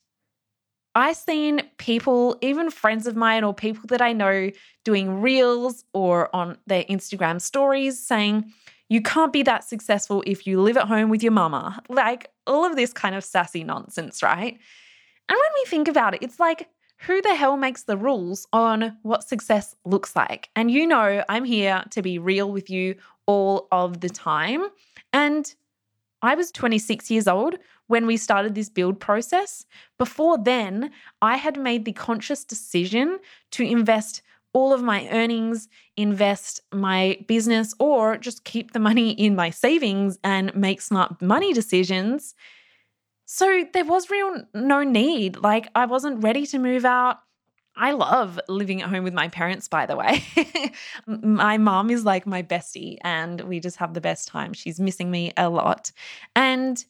I 0.95 1.13
seen 1.13 1.61
people, 1.77 2.37
even 2.41 2.69
friends 2.69 3.07
of 3.07 3.15
mine 3.15 3.43
or 3.43 3.53
people 3.53 3.87
that 3.87 4.01
I 4.01 4.13
know, 4.13 4.51
doing 4.83 5.21
reels 5.21 5.83
or 5.93 6.33
on 6.35 6.57
their 6.67 6.83
Instagram 6.83 7.41
stories 7.41 7.99
saying, 7.99 8.51
you 8.89 9.01
can't 9.01 9.33
be 9.33 9.43
that 9.43 9.63
successful 9.63 10.23
if 10.27 10.45
you 10.45 10.61
live 10.61 10.77
at 10.77 10.87
home 10.87 11.09
with 11.09 11.23
your 11.23 11.31
mama. 11.31 11.81
Like 11.89 12.29
all 12.45 12.65
of 12.65 12.75
this 12.75 12.93
kind 12.93 13.15
of 13.15 13.23
sassy 13.23 13.63
nonsense, 13.63 14.21
right? 14.21 14.59
And 15.29 15.37
when 15.37 15.51
we 15.55 15.69
think 15.69 15.87
about 15.87 16.13
it, 16.13 16.21
it's 16.21 16.39
like, 16.39 16.67
who 16.99 17.21
the 17.21 17.35
hell 17.35 17.57
makes 17.57 17.83
the 17.83 17.97
rules 17.97 18.47
on 18.53 18.97
what 19.01 19.27
success 19.27 19.75
looks 19.83 20.15
like? 20.15 20.49
And 20.55 20.71
you 20.71 20.87
know, 20.87 21.23
I'm 21.27 21.43
here 21.43 21.83
to 21.89 22.01
be 22.01 22.17
real 22.17 22.51
with 22.51 22.69
you 22.69 22.95
all 23.25 23.67
of 23.71 23.99
the 23.99 24.09
time. 24.09 24.67
And 25.11 25.53
I 26.23 26.35
was 26.35 26.51
26 26.51 27.11
years 27.11 27.27
old 27.27 27.57
when 27.87 28.07
we 28.07 28.17
started 28.17 28.55
this 28.55 28.69
build 28.69 28.99
process. 28.99 29.65
Before 29.99 30.37
then, 30.37 30.89
I 31.21 31.35
had 31.35 31.59
made 31.59 31.83
the 31.85 31.91
conscious 31.91 32.43
decision 32.45 33.19
to 33.51 33.63
invest 33.63 34.23
all 34.53 34.71
of 34.71 34.81
my 34.81 35.07
earnings, 35.09 35.67
invest 35.97 36.61
my 36.71 37.17
business, 37.27 37.73
or 37.79 38.17
just 38.17 38.45
keep 38.45 38.71
the 38.71 38.79
money 38.79 39.11
in 39.25 39.35
my 39.35 39.49
savings 39.49 40.17
and 40.23 40.55
make 40.55 40.81
smart 40.81 41.21
money 41.21 41.53
decisions. 41.53 42.33
So 43.25 43.65
there 43.73 43.85
was 43.85 44.09
real 44.09 44.43
no 44.53 44.83
need. 44.83 45.37
Like 45.37 45.67
I 45.75 45.85
wasn't 45.85 46.23
ready 46.23 46.45
to 46.47 46.59
move 46.59 46.85
out. 46.85 47.17
I 47.75 47.91
love 47.91 48.39
living 48.47 48.81
at 48.81 48.89
home 48.89 49.03
with 49.03 49.13
my 49.13 49.29
parents, 49.29 49.67
by 49.67 49.85
the 49.85 49.95
way. 49.95 50.23
my 51.07 51.57
mom 51.57 51.89
is 51.89 52.05
like 52.05 52.27
my 52.27 52.43
bestie, 52.43 52.97
and 53.01 53.41
we 53.41 53.59
just 53.59 53.77
have 53.77 53.93
the 53.93 54.01
best 54.01 54.27
time. 54.27 54.53
She's 54.53 54.79
missing 54.79 55.09
me 55.09 55.33
a 55.37 55.49
lot. 55.49 55.91
And 56.35 56.83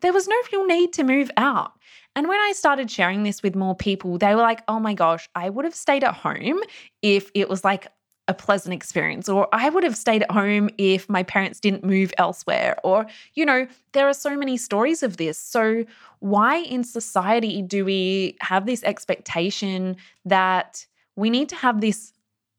there 0.00 0.12
was 0.12 0.28
no 0.28 0.36
real 0.52 0.66
need 0.66 0.92
to 0.94 1.04
move 1.04 1.30
out. 1.36 1.72
And 2.16 2.28
when 2.28 2.38
I 2.38 2.52
started 2.52 2.90
sharing 2.90 3.24
this 3.24 3.42
with 3.42 3.56
more 3.56 3.74
people, 3.74 4.18
they 4.18 4.34
were 4.34 4.42
like, 4.42 4.62
oh 4.68 4.78
my 4.78 4.94
gosh, 4.94 5.28
I 5.34 5.50
would 5.50 5.64
have 5.64 5.74
stayed 5.74 6.04
at 6.04 6.14
home 6.14 6.60
if 7.02 7.30
it 7.34 7.48
was 7.48 7.64
like 7.64 7.88
a 8.26 8.34
pleasant 8.34 8.72
experience, 8.72 9.28
or 9.28 9.48
I 9.52 9.68
would 9.68 9.84
have 9.84 9.96
stayed 9.96 10.22
at 10.22 10.30
home 10.30 10.70
if 10.78 11.08
my 11.08 11.22
parents 11.22 11.60
didn't 11.60 11.84
move 11.84 12.12
elsewhere. 12.16 12.76
Or, 12.82 13.06
you 13.34 13.44
know, 13.44 13.66
there 13.92 14.08
are 14.08 14.14
so 14.14 14.36
many 14.36 14.56
stories 14.56 15.02
of 15.02 15.18
this. 15.18 15.38
So, 15.38 15.84
why 16.20 16.56
in 16.56 16.84
society 16.84 17.60
do 17.60 17.84
we 17.84 18.36
have 18.40 18.64
this 18.64 18.82
expectation 18.82 19.96
that 20.24 20.86
we 21.16 21.28
need 21.28 21.50
to 21.50 21.56
have 21.56 21.82
this 21.82 22.12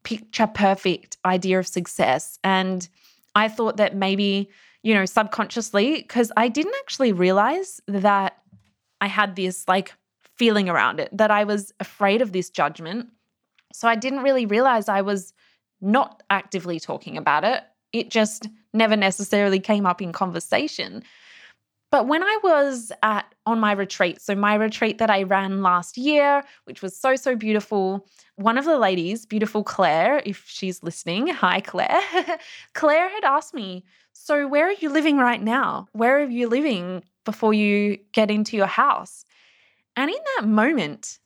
picture 0.04 0.46
perfect 0.46 1.18
idea 1.26 1.58
of 1.58 1.68
success? 1.68 2.38
And 2.44 2.88
I 3.34 3.48
thought 3.48 3.78
that 3.78 3.96
maybe, 3.96 4.50
you 4.84 4.94
know, 4.94 5.06
subconsciously, 5.06 5.96
because 5.96 6.32
I 6.38 6.48
didn't 6.48 6.76
actually 6.82 7.12
realize 7.12 7.82
that 7.88 8.38
I 9.02 9.08
had 9.08 9.36
this 9.36 9.68
like 9.68 9.94
feeling 10.36 10.70
around 10.70 11.00
it, 11.00 11.10
that 11.12 11.32
I 11.32 11.44
was 11.44 11.74
afraid 11.80 12.22
of 12.22 12.34
this 12.34 12.52
judgment. 12.52 13.08
So 13.74 13.88
I 13.88 13.96
didn't 13.96 14.22
really 14.22 14.46
realize 14.46 14.88
I 14.88 15.02
was 15.02 15.34
not 15.82 16.24
actively 16.30 16.80
talking 16.80 17.18
about 17.18 17.44
it. 17.44 17.64
It 17.94 18.10
just 18.10 18.48
never 18.74 18.96
necessarily 18.96 19.60
came 19.60 19.86
up 19.86 20.02
in 20.02 20.12
conversation. 20.12 21.04
But 21.92 22.08
when 22.08 22.24
I 22.24 22.40
was 22.44 22.92
at 23.04 23.34
on 23.46 23.60
my 23.60 23.72
retreat, 23.72 24.22
so 24.22 24.36
my 24.36 24.56
retreat 24.56 24.98
that 24.98 25.10
I 25.10 25.24
ran 25.24 25.62
last 25.62 25.98
year, 25.98 26.44
which 26.66 26.82
was 26.82 26.98
so 26.98 27.16
so 27.16 27.36
beautiful, 27.36 28.06
one 28.36 28.58
of 28.58 28.66
the 28.66 28.78
ladies, 28.78 29.26
beautiful 29.26 29.64
Claire, 29.64 30.22
if 30.26 30.44
she's 30.48 30.84
listening, 30.84 31.28
hi 31.44 31.62
Claire. 31.62 32.02
Claire 32.74 33.10
had 33.10 33.24
asked 33.24 33.54
me, 33.54 33.86
"So 34.14 34.48
where 34.48 34.68
are 34.68 34.74
you 34.80 34.90
living 34.90 35.18
right 35.18 35.42
now? 35.42 35.88
Where 35.94 36.18
are 36.18 36.30
you 36.30 36.50
living 36.50 37.04
before 37.24 37.54
you 37.54 37.98
get 38.12 38.30
into 38.30 38.58
your 38.58 38.68
house?" 38.68 39.24
And 39.96 40.10
in 40.10 40.20
that 40.36 40.48
moment, 40.48 41.20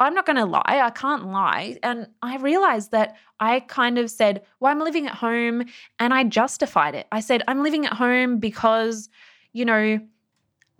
I'm 0.00 0.14
not 0.14 0.26
going 0.26 0.36
to 0.36 0.44
lie, 0.44 0.62
I 0.66 0.90
can't 0.90 1.26
lie. 1.26 1.78
And 1.82 2.06
I 2.22 2.36
realized 2.36 2.92
that 2.92 3.16
I 3.40 3.60
kind 3.60 3.98
of 3.98 4.10
said, 4.10 4.42
Well, 4.60 4.70
I'm 4.70 4.80
living 4.80 5.06
at 5.06 5.14
home. 5.14 5.64
And 5.98 6.14
I 6.14 6.24
justified 6.24 6.94
it. 6.94 7.06
I 7.10 7.20
said, 7.20 7.42
I'm 7.48 7.62
living 7.62 7.86
at 7.86 7.94
home 7.94 8.38
because, 8.38 9.08
you 9.52 9.64
know, 9.64 10.00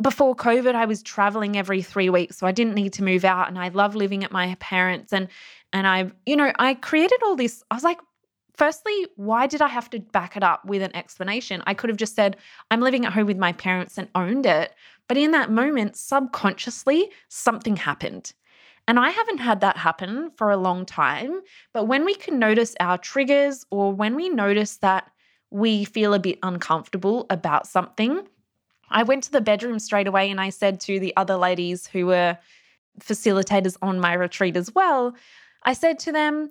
before 0.01 0.37
COVID, 0.37 0.75
I 0.75 0.85
was 0.85 1.03
traveling 1.03 1.57
every 1.57 1.83
three 1.83 2.11
weeks. 2.11 2.39
So 2.39 2.47
I 2.47 2.53
didn't 2.53 2.75
need 2.75 2.93
to 2.95 3.03
move 3.03 3.25
out. 3.25 3.49
And 3.49 3.59
I 3.59 3.69
love 3.69 3.97
living 3.97 4.23
at 4.23 4.31
my 4.31 4.55
parents. 4.61 5.13
And, 5.13 5.29
and 5.73 5.87
I, 5.87 6.13
you 6.25 6.37
know, 6.37 6.53
I 6.59 6.75
created 6.75 7.21
all 7.25 7.35
this. 7.35 7.63
I 7.71 7.75
was 7.75 7.85
like, 7.85 7.99
Firstly, 8.57 9.07
why 9.15 9.47
did 9.47 9.63
I 9.63 9.69
have 9.69 9.89
to 9.91 10.01
back 10.01 10.37
it 10.37 10.43
up 10.43 10.65
with 10.65 10.83
an 10.83 10.95
explanation? 10.97 11.63
I 11.69 11.75
could 11.75 11.91
have 11.91 11.97
just 11.97 12.17
said, 12.17 12.37
I'm 12.73 12.81
living 12.81 13.05
at 13.05 13.13
home 13.13 13.27
with 13.27 13.39
my 13.39 13.53
parents 13.53 13.99
and 13.99 14.09
owned 14.17 14.47
it. 14.47 14.75
But 15.07 15.17
in 15.17 15.31
that 15.31 15.51
moment, 15.51 15.97
subconsciously, 15.97 17.09
something 17.29 17.77
happened. 17.77 18.33
And 18.89 18.99
I 18.99 19.11
haven't 19.11 19.39
had 19.39 19.61
that 19.61 19.77
happen 19.77 20.31
for 20.37 20.51
a 20.51 20.57
long 20.57 20.87
time. 20.87 21.43
But 21.75 21.85
when 21.85 22.07
we 22.07 22.15
can 22.15 22.39
notice 22.39 22.75
our 22.81 22.97
triggers 22.97 23.67
or 23.71 23.93
when 23.93 24.17
we 24.17 24.31
notice 24.31 24.79
that 24.79 25.11
we 25.51 25.85
feel 25.85 26.15
a 26.15 26.19
bit 26.19 26.39
uncomfortable 26.43 27.27
about 27.29 27.67
something, 27.67 28.27
I 28.91 29.03
went 29.03 29.25
to 29.25 29.31
the 29.31 29.43
bedroom 29.43 29.79
straight 29.79 30.07
away 30.07 30.31
and 30.31 30.41
I 30.41 30.49
said 30.49 30.81
to 30.81 30.99
the 30.99 31.15
other 31.19 31.37
ladies 31.37 31.87
who 31.87 32.07
were 32.07 32.39
facilitators 32.99 33.77
on 33.83 34.01
my 34.01 34.15
retreat 34.15 34.57
as 34.57 34.75
well, 34.75 35.15
I 35.63 35.75
said 35.75 35.99
to 36.01 36.13
them, 36.13 36.51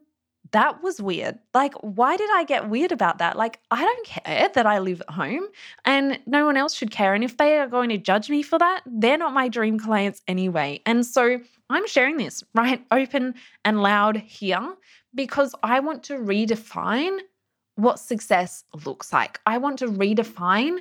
that 0.52 0.82
was 0.82 1.02
weird. 1.02 1.40
Like, 1.54 1.74
why 1.82 2.16
did 2.16 2.30
I 2.32 2.44
get 2.44 2.70
weird 2.70 2.92
about 2.92 3.18
that? 3.18 3.36
Like, 3.36 3.60
I 3.72 3.82
don't 3.82 4.06
care 4.06 4.50
that 4.54 4.66
I 4.66 4.80
live 4.80 5.02
at 5.02 5.14
home 5.14 5.48
and 5.84 6.20
no 6.26 6.46
one 6.46 6.56
else 6.56 6.74
should 6.74 6.92
care. 6.92 7.14
And 7.14 7.24
if 7.24 7.38
they 7.38 7.58
are 7.58 7.68
going 7.68 7.90
to 7.90 7.98
judge 7.98 8.30
me 8.30 8.44
for 8.44 8.58
that, 8.60 8.82
they're 8.86 9.18
not 9.18 9.34
my 9.34 9.50
dream 9.50 9.80
clients 9.80 10.22
anyway. 10.28 10.82
And 10.86 11.06
so 11.06 11.40
I'm 11.70 11.88
sharing 11.88 12.18
this 12.18 12.44
right 12.54 12.86
open 12.92 13.36
and 13.66 13.82
loud 13.82 14.18
here 14.18 14.76
because 15.14 15.54
I 15.64 15.80
want 15.80 16.04
to 16.04 16.14
redefine 16.14 17.20
what 17.76 18.00
success 18.00 18.64
looks 18.86 19.12
like. 19.12 19.40
I 19.46 19.58
want 19.58 19.80
to 19.80 19.88
redefine 19.88 20.80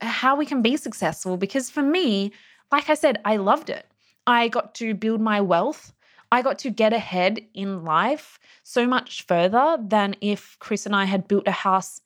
how 0.00 0.36
we 0.36 0.46
can 0.46 0.62
be 0.62 0.76
successful 0.76 1.36
because 1.36 1.70
for 1.70 1.82
me, 1.82 2.32
like 2.72 2.90
I 2.90 2.94
said, 2.94 3.20
I 3.24 3.36
loved 3.36 3.70
it. 3.70 3.86
I 4.26 4.48
got 4.48 4.74
to 4.76 4.94
build 4.94 5.20
my 5.20 5.40
wealth 5.40 5.92
I 6.32 6.42
got 6.42 6.58
to 6.60 6.70
get 6.70 6.92
ahead 6.92 7.40
in 7.54 7.84
life 7.84 8.38
so 8.62 8.86
much 8.86 9.22
further 9.22 9.78
than 9.80 10.16
if 10.20 10.56
Chris 10.58 10.86
and 10.86 10.94
I 10.94 11.04
had 11.04 11.28
built 11.28 11.46
a 11.46 11.52
house 11.52 12.00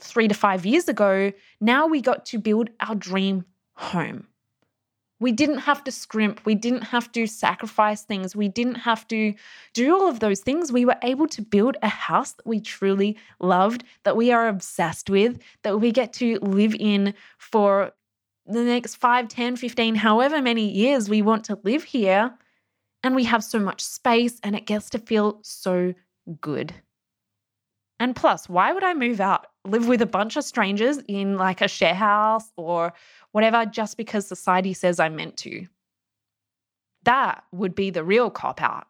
three 0.00 0.28
to 0.28 0.34
five 0.34 0.64
years 0.64 0.88
ago. 0.88 1.32
Now 1.60 1.86
we 1.86 2.00
got 2.00 2.24
to 2.26 2.38
build 2.38 2.70
our 2.80 2.94
dream 2.94 3.44
home. 3.74 4.28
We 5.20 5.32
didn't 5.32 5.58
have 5.58 5.82
to 5.84 5.92
scrimp. 5.92 6.40
We 6.44 6.54
didn't 6.54 6.82
have 6.82 7.10
to 7.12 7.26
sacrifice 7.26 8.02
things. 8.02 8.36
We 8.36 8.48
didn't 8.48 8.76
have 8.76 9.06
to 9.08 9.34
do 9.74 9.94
all 9.94 10.08
of 10.08 10.20
those 10.20 10.40
things. 10.40 10.72
We 10.72 10.84
were 10.84 10.96
able 11.02 11.26
to 11.28 11.42
build 11.42 11.76
a 11.82 11.88
house 11.88 12.32
that 12.32 12.46
we 12.46 12.60
truly 12.60 13.16
loved, 13.40 13.84
that 14.04 14.16
we 14.16 14.30
are 14.30 14.48
obsessed 14.48 15.10
with, 15.10 15.38
that 15.62 15.80
we 15.80 15.90
get 15.90 16.12
to 16.14 16.38
live 16.40 16.74
in 16.78 17.14
for 17.38 17.92
the 18.46 18.62
next 18.62 18.96
5, 18.96 19.28
10, 19.28 19.56
15, 19.56 19.94
however 19.96 20.40
many 20.40 20.68
years 20.70 21.08
we 21.10 21.20
want 21.20 21.44
to 21.44 21.58
live 21.64 21.84
here 21.84 22.32
and 23.02 23.14
we 23.14 23.24
have 23.24 23.44
so 23.44 23.58
much 23.58 23.82
space 23.82 24.40
and 24.42 24.56
it 24.56 24.66
gets 24.66 24.90
to 24.90 24.98
feel 24.98 25.40
so 25.42 25.94
good. 26.40 26.74
And 28.00 28.14
plus, 28.14 28.48
why 28.48 28.72
would 28.72 28.84
I 28.84 28.94
move 28.94 29.20
out, 29.20 29.46
live 29.64 29.88
with 29.88 30.02
a 30.02 30.06
bunch 30.06 30.36
of 30.36 30.44
strangers 30.44 30.98
in 31.08 31.36
like 31.36 31.60
a 31.60 31.68
share 31.68 31.94
house 31.94 32.50
or 32.56 32.92
whatever 33.32 33.66
just 33.66 33.96
because 33.96 34.26
society 34.26 34.72
says 34.72 35.00
I'm 35.00 35.16
meant 35.16 35.36
to? 35.38 35.66
That 37.04 37.42
would 37.52 37.74
be 37.74 37.90
the 37.90 38.04
real 38.04 38.30
cop 38.30 38.62
out. 38.62 38.86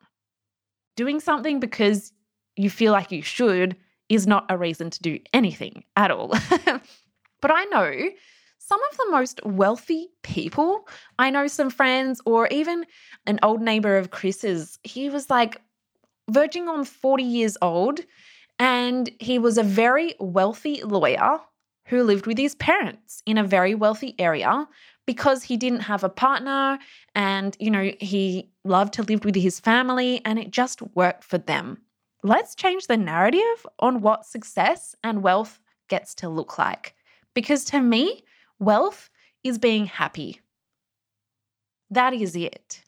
Doing 0.96 1.20
something 1.20 1.60
because 1.60 2.12
you 2.56 2.68
feel 2.68 2.92
like 2.92 3.12
you 3.12 3.22
should 3.22 3.76
is 4.08 4.26
not 4.26 4.46
a 4.50 4.58
reason 4.58 4.90
to 4.90 5.00
do 5.00 5.20
anything 5.32 5.84
at 5.96 6.10
all. 6.10 6.28
but 7.40 7.50
I 7.50 7.64
know 7.64 8.10
some 8.58 8.80
of 8.90 8.96
the 8.98 9.10
most 9.10 9.40
wealthy 9.44 10.08
people. 10.22 10.88
I 11.18 11.30
know 11.30 11.46
some 11.46 11.70
friends, 11.70 12.20
or 12.26 12.48
even 12.48 12.84
an 13.26 13.38
old 13.42 13.62
neighbor 13.62 13.96
of 13.96 14.10
Chris's, 14.10 14.78
he 14.82 15.08
was 15.08 15.30
like 15.30 15.60
verging 16.30 16.68
on 16.68 16.84
40 16.84 17.22
years 17.22 17.56
old, 17.62 18.00
and 18.58 19.10
he 19.20 19.38
was 19.38 19.58
a 19.58 19.62
very 19.62 20.14
wealthy 20.18 20.82
lawyer 20.82 21.40
who 21.86 22.02
lived 22.02 22.26
with 22.26 22.38
his 22.38 22.54
parents 22.54 23.22
in 23.24 23.38
a 23.38 23.44
very 23.44 23.74
wealthy 23.74 24.14
area 24.18 24.68
because 25.06 25.42
he 25.42 25.56
didn't 25.56 25.80
have 25.80 26.04
a 26.04 26.08
partner 26.08 26.78
and 27.14 27.56
you 27.58 27.70
know 27.70 27.92
he 28.00 28.50
loved 28.64 28.92
to 28.94 29.02
live 29.02 29.24
with 29.24 29.34
his 29.34 29.58
family 29.58 30.20
and 30.24 30.38
it 30.38 30.50
just 30.50 30.82
worked 30.94 31.24
for 31.24 31.38
them. 31.38 31.78
Let's 32.22 32.54
change 32.54 32.86
the 32.86 32.96
narrative 32.96 33.66
on 33.78 34.00
what 34.02 34.26
success 34.26 34.94
and 35.02 35.22
wealth 35.22 35.60
gets 35.88 36.14
to 36.16 36.28
look 36.28 36.58
like. 36.58 36.94
Because 37.32 37.64
to 37.66 37.80
me, 37.80 38.24
Wealth 38.60 39.08
is 39.44 39.56
being 39.56 39.86
happy. 39.86 40.40
That 41.90 42.12
is 42.12 42.34
it. 42.34 42.82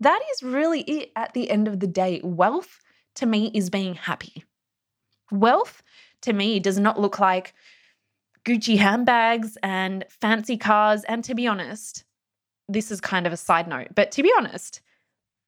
That 0.00 0.20
is 0.32 0.42
really 0.42 0.80
it 0.80 1.12
at 1.14 1.32
the 1.32 1.48
end 1.48 1.68
of 1.68 1.78
the 1.78 1.86
day. 1.86 2.20
Wealth 2.24 2.80
to 3.16 3.26
me 3.26 3.52
is 3.54 3.70
being 3.70 3.94
happy. 3.94 4.44
Wealth 5.32 5.82
to 6.22 6.32
me 6.32 6.60
does 6.60 6.78
not 6.78 7.00
look 7.00 7.18
like 7.18 7.54
Gucci 8.44 8.78
handbags 8.78 9.56
and 9.62 10.04
fancy 10.08 10.56
cars. 10.56 11.04
And 11.04 11.24
to 11.24 11.34
be 11.34 11.46
honest, 11.46 12.04
this 12.68 12.90
is 12.90 13.00
kind 13.00 13.26
of 13.26 13.32
a 13.32 13.36
side 13.36 13.68
note, 13.68 13.88
but 13.94 14.12
to 14.12 14.22
be 14.22 14.32
honest, 14.36 14.80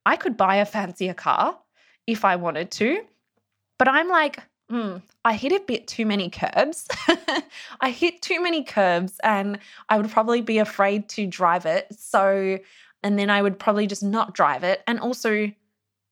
I 0.06 0.16
could 0.16 0.36
buy 0.36 0.56
a 0.56 0.66
fancier 0.66 1.14
car 1.14 1.58
if 2.06 2.24
I 2.24 2.36
wanted 2.36 2.70
to. 2.72 3.02
But 3.78 3.88
I'm 3.88 4.08
like, 4.08 4.42
Mm, 4.70 5.02
I 5.26 5.34
hit 5.34 5.52
a 5.52 5.60
bit 5.60 5.86
too 5.86 6.06
many 6.06 6.30
curbs. 6.30 6.88
I 7.82 7.90
hit 7.90 8.22
too 8.22 8.42
many 8.42 8.64
curbs 8.64 9.20
and 9.22 9.58
I 9.90 9.98
would 9.98 10.10
probably 10.10 10.40
be 10.40 10.56
afraid 10.56 11.06
to 11.10 11.26
drive 11.26 11.66
it. 11.66 11.86
So 11.94 12.58
and 13.02 13.18
then 13.18 13.28
I 13.28 13.42
would 13.42 13.58
probably 13.58 13.86
just 13.86 14.02
not 14.02 14.34
drive 14.34 14.64
it. 14.64 14.82
And 14.86 14.98
also, 14.98 15.52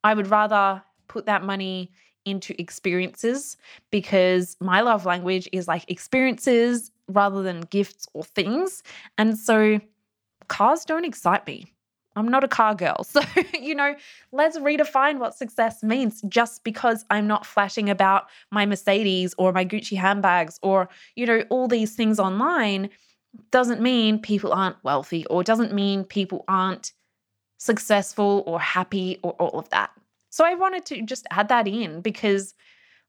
I 0.04 0.14
would 0.14 0.26
rather 0.26 0.82
put 1.08 1.24
that 1.26 1.42
money 1.42 1.90
into 2.24 2.60
experiences 2.60 3.56
because 3.90 4.56
my 4.60 4.80
love 4.80 5.06
language 5.06 5.48
is 5.52 5.68
like 5.68 5.84
experiences 5.90 6.90
rather 7.08 7.42
than 7.42 7.62
gifts 7.62 8.06
or 8.14 8.24
things. 8.24 8.82
And 9.18 9.38
so 9.38 9.80
cars 10.48 10.84
don't 10.84 11.04
excite 11.04 11.46
me. 11.46 11.72
I'm 12.14 12.28
not 12.28 12.44
a 12.44 12.48
car 12.48 12.74
girl. 12.74 13.06
So, 13.12 13.20
you 13.58 13.74
know, 13.74 13.94
let's 14.32 14.58
redefine 14.58 15.18
what 15.18 15.34
success 15.34 15.82
means. 15.82 16.22
Just 16.28 16.64
because 16.64 17.04
I'm 17.10 17.26
not 17.26 17.46
flashing 17.46 17.88
about 17.90 18.28
my 18.50 18.66
Mercedes 18.66 19.34
or 19.38 19.52
my 19.52 19.64
Gucci 19.64 19.96
handbags 19.96 20.58
or, 20.62 20.88
you 21.16 21.26
know, 21.26 21.44
all 21.50 21.68
these 21.68 21.94
things 21.94 22.18
online 22.18 22.90
doesn't 23.50 23.80
mean 23.80 24.18
people 24.18 24.52
aren't 24.52 24.82
wealthy 24.84 25.26
or 25.26 25.42
doesn't 25.42 25.72
mean 25.72 26.04
people 26.04 26.44
aren't 26.48 26.92
successful 27.58 28.42
or 28.46 28.60
happy 28.60 29.18
or 29.22 29.32
all 29.32 29.58
of 29.58 29.68
that. 29.70 29.90
So 30.32 30.46
I 30.46 30.54
wanted 30.54 30.86
to 30.86 31.02
just 31.02 31.26
add 31.30 31.48
that 31.48 31.68
in 31.68 32.00
because 32.00 32.54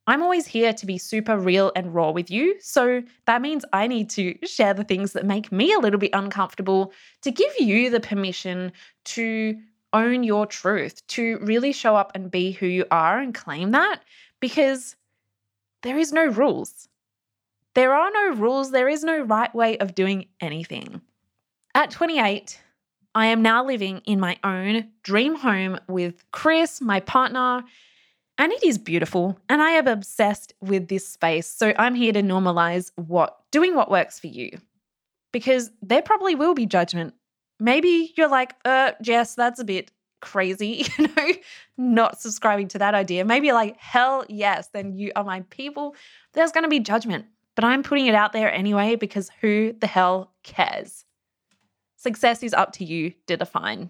I'm 0.08 0.22
always 0.22 0.46
here 0.46 0.74
to 0.74 0.86
be 0.86 0.98
super 0.98 1.38
real 1.38 1.72
and 1.74 1.96
raw 1.96 2.12
with 2.12 2.30
you. 2.30 2.58
So 2.60 3.02
that 3.28 3.42
means 3.42 3.64
I 3.72 3.88
need 3.88 4.10
to 4.12 4.38
share 4.46 4.74
the 4.74 4.84
things 4.84 5.14
that 5.14 5.26
make 5.26 5.50
me 5.50 5.72
a 5.72 5.80
little 5.80 6.02
bit 6.02 6.12
uncomfortable 6.12 6.92
to 7.22 7.32
give 7.32 7.54
you 7.58 7.90
the 7.90 8.02
permission 8.02 8.74
to 9.06 9.58
own 9.94 10.24
your 10.24 10.46
truth, 10.46 11.08
to 11.08 11.38
really 11.42 11.72
show 11.72 11.96
up 11.96 12.12
and 12.14 12.30
be 12.30 12.52
who 12.52 12.66
you 12.66 12.84
are 12.92 13.20
and 13.20 13.34
claim 13.34 13.72
that 13.72 14.02
because 14.42 14.98
there 15.82 15.98
is 15.98 16.12
no 16.12 16.26
rules. 16.26 16.90
There 17.74 17.94
are 17.94 18.12
no 18.12 18.36
rules. 18.36 18.72
There 18.72 18.90
is 18.90 19.02
no 19.06 19.22
right 19.22 19.54
way 19.56 19.78
of 19.78 19.96
doing 19.96 20.26
anything. 20.42 21.00
At 21.74 21.90
28, 21.90 22.62
I 23.16 23.28
am 23.28 23.42
now 23.42 23.64
living 23.64 24.00
in 24.06 24.20
my 24.20 24.38
own 24.44 24.90
dream 25.04 25.36
home 25.36 25.80
with 25.88 26.24
Chris, 26.32 26.82
my 26.82 27.00
partner, 27.00 27.64
and 28.38 28.52
it 28.52 28.64
is 28.64 28.78
beautiful. 28.78 29.38
And 29.50 29.62
I 29.62 29.72
am 29.72 29.88
obsessed 29.88 30.54
with 30.62 30.88
this 30.88 31.08
space. 31.08 31.48
So 31.48 31.74
I'm 31.78 31.96
here 31.96 32.14
to 32.14 32.24
normalize 32.24 32.92
what 32.96 33.38
doing 33.52 33.76
what 33.76 33.92
works 33.92 34.20
for 34.20 34.28
you. 34.28 34.50
Because 35.32 35.72
there 35.82 36.02
probably 36.02 36.36
will 36.36 36.54
be 36.54 36.66
judgment. 36.66 37.14
Maybe 37.60 38.14
you're 38.18 38.28
like, 38.28 38.56
uh, 38.66 38.94
Jess, 39.02 39.36
that's 39.36 39.60
a 39.60 39.64
bit 39.64 39.92
crazy, 40.22 40.86
you 40.98 41.08
know, 41.08 41.28
not 41.78 42.20
subscribing 42.20 42.68
to 42.70 42.80
that 42.80 42.96
idea. 42.96 43.26
Maybe 43.26 43.48
you're 43.48 43.56
like, 43.56 43.78
hell 43.78 44.26
yes, 44.28 44.70
then 44.74 44.98
you 44.98 45.12
are 45.16 45.24
my 45.24 45.42
people. 45.50 45.96
There's 46.34 46.52
going 46.52 46.64
to 46.64 46.70
be 46.70 46.80
judgment, 46.80 47.26
but 47.56 47.64
I'm 47.64 47.84
putting 47.84 48.08
it 48.08 48.16
out 48.16 48.34
there 48.34 48.52
anyway 48.52 48.96
because 48.96 49.30
who 49.42 49.74
the 49.80 49.88
hell 49.88 50.34
cares? 50.44 51.06
Success 52.04 52.44
is 52.44 52.54
up 52.54 52.74
to 52.74 52.84
you 52.84 53.14
to 53.28 53.38
define. 53.38 53.90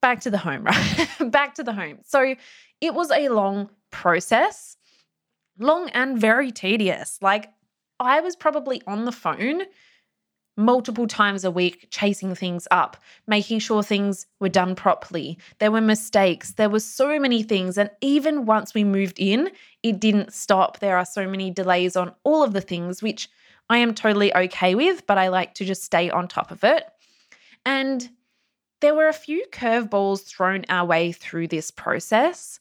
Back 0.00 0.20
to 0.20 0.30
the 0.30 0.38
home, 0.38 0.62
right? 0.64 1.08
Back 1.20 1.56
to 1.56 1.64
the 1.64 1.72
home. 1.72 1.98
So 2.04 2.36
it 2.80 2.94
was 2.94 3.10
a 3.10 3.28
long 3.28 3.68
process, 3.90 4.76
long 5.58 5.90
and 5.90 6.18
very 6.18 6.52
tedious. 6.52 7.18
Like 7.20 7.50
I 7.98 8.20
was 8.20 8.36
probably 8.36 8.80
on 8.86 9.06
the 9.06 9.12
phone 9.12 9.62
multiple 10.56 11.08
times 11.08 11.44
a 11.44 11.50
week 11.50 11.88
chasing 11.90 12.34
things 12.34 12.68
up, 12.70 12.96
making 13.26 13.58
sure 13.58 13.82
things 13.82 14.26
were 14.38 14.48
done 14.48 14.76
properly. 14.76 15.36
There 15.58 15.72
were 15.72 15.80
mistakes. 15.80 16.52
There 16.52 16.70
were 16.70 16.80
so 16.80 17.18
many 17.18 17.42
things. 17.42 17.76
And 17.76 17.90
even 18.00 18.46
once 18.46 18.72
we 18.72 18.84
moved 18.84 19.18
in, 19.18 19.50
it 19.82 19.98
didn't 19.98 20.32
stop. 20.32 20.78
There 20.78 20.96
are 20.96 21.04
so 21.04 21.26
many 21.26 21.50
delays 21.50 21.96
on 21.96 22.14
all 22.22 22.44
of 22.44 22.52
the 22.52 22.60
things, 22.60 23.02
which 23.02 23.28
I 23.70 23.78
am 23.78 23.94
totally 23.94 24.34
okay 24.34 24.74
with, 24.74 25.06
but 25.06 25.16
I 25.16 25.28
like 25.28 25.54
to 25.54 25.64
just 25.64 25.84
stay 25.84 26.10
on 26.10 26.26
top 26.26 26.50
of 26.50 26.64
it. 26.64 26.84
And 27.64 28.10
there 28.80 28.96
were 28.96 29.06
a 29.06 29.12
few 29.12 29.46
curveballs 29.52 30.24
thrown 30.24 30.64
our 30.68 30.84
way 30.84 31.12
through 31.12 31.48
this 31.48 31.70
process. 31.70 32.58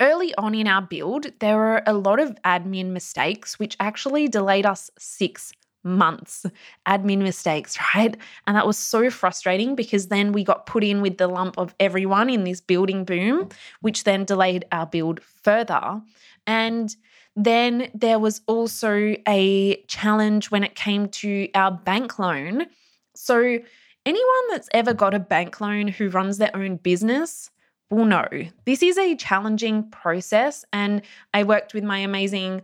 Early 0.00 0.32
on 0.36 0.54
in 0.54 0.68
our 0.68 0.82
build, 0.82 1.26
there 1.40 1.56
were 1.56 1.82
a 1.84 1.94
lot 1.94 2.20
of 2.20 2.40
admin 2.44 2.92
mistakes, 2.92 3.58
which 3.58 3.76
actually 3.80 4.28
delayed 4.28 4.66
us 4.66 4.88
six 4.98 5.52
months. 5.82 6.46
Admin 6.86 7.18
mistakes, 7.18 7.76
right? 7.94 8.16
And 8.46 8.56
that 8.56 8.68
was 8.68 8.78
so 8.78 9.10
frustrating 9.10 9.74
because 9.74 10.08
then 10.08 10.30
we 10.30 10.44
got 10.44 10.64
put 10.64 10.84
in 10.84 11.02
with 11.02 11.18
the 11.18 11.26
lump 11.26 11.58
of 11.58 11.74
everyone 11.80 12.30
in 12.30 12.44
this 12.44 12.60
building 12.60 13.04
boom, 13.04 13.48
which 13.80 14.04
then 14.04 14.24
delayed 14.24 14.64
our 14.70 14.86
build 14.86 15.20
further. 15.22 16.00
And 16.46 16.94
then 17.44 17.90
there 17.94 18.18
was 18.18 18.40
also 18.46 19.16
a 19.26 19.82
challenge 19.86 20.50
when 20.50 20.64
it 20.64 20.74
came 20.74 21.08
to 21.08 21.48
our 21.54 21.70
bank 21.70 22.18
loan. 22.18 22.66
So, 23.14 23.58
anyone 24.06 24.44
that's 24.50 24.68
ever 24.72 24.94
got 24.94 25.14
a 25.14 25.18
bank 25.18 25.60
loan 25.60 25.88
who 25.88 26.08
runs 26.08 26.38
their 26.38 26.54
own 26.54 26.76
business 26.76 27.50
will 27.90 28.04
know 28.04 28.28
this 28.64 28.82
is 28.82 28.98
a 28.98 29.16
challenging 29.16 29.90
process. 29.90 30.64
And 30.72 31.02
I 31.34 31.44
worked 31.44 31.74
with 31.74 31.84
my 31.84 31.98
amazing 31.98 32.62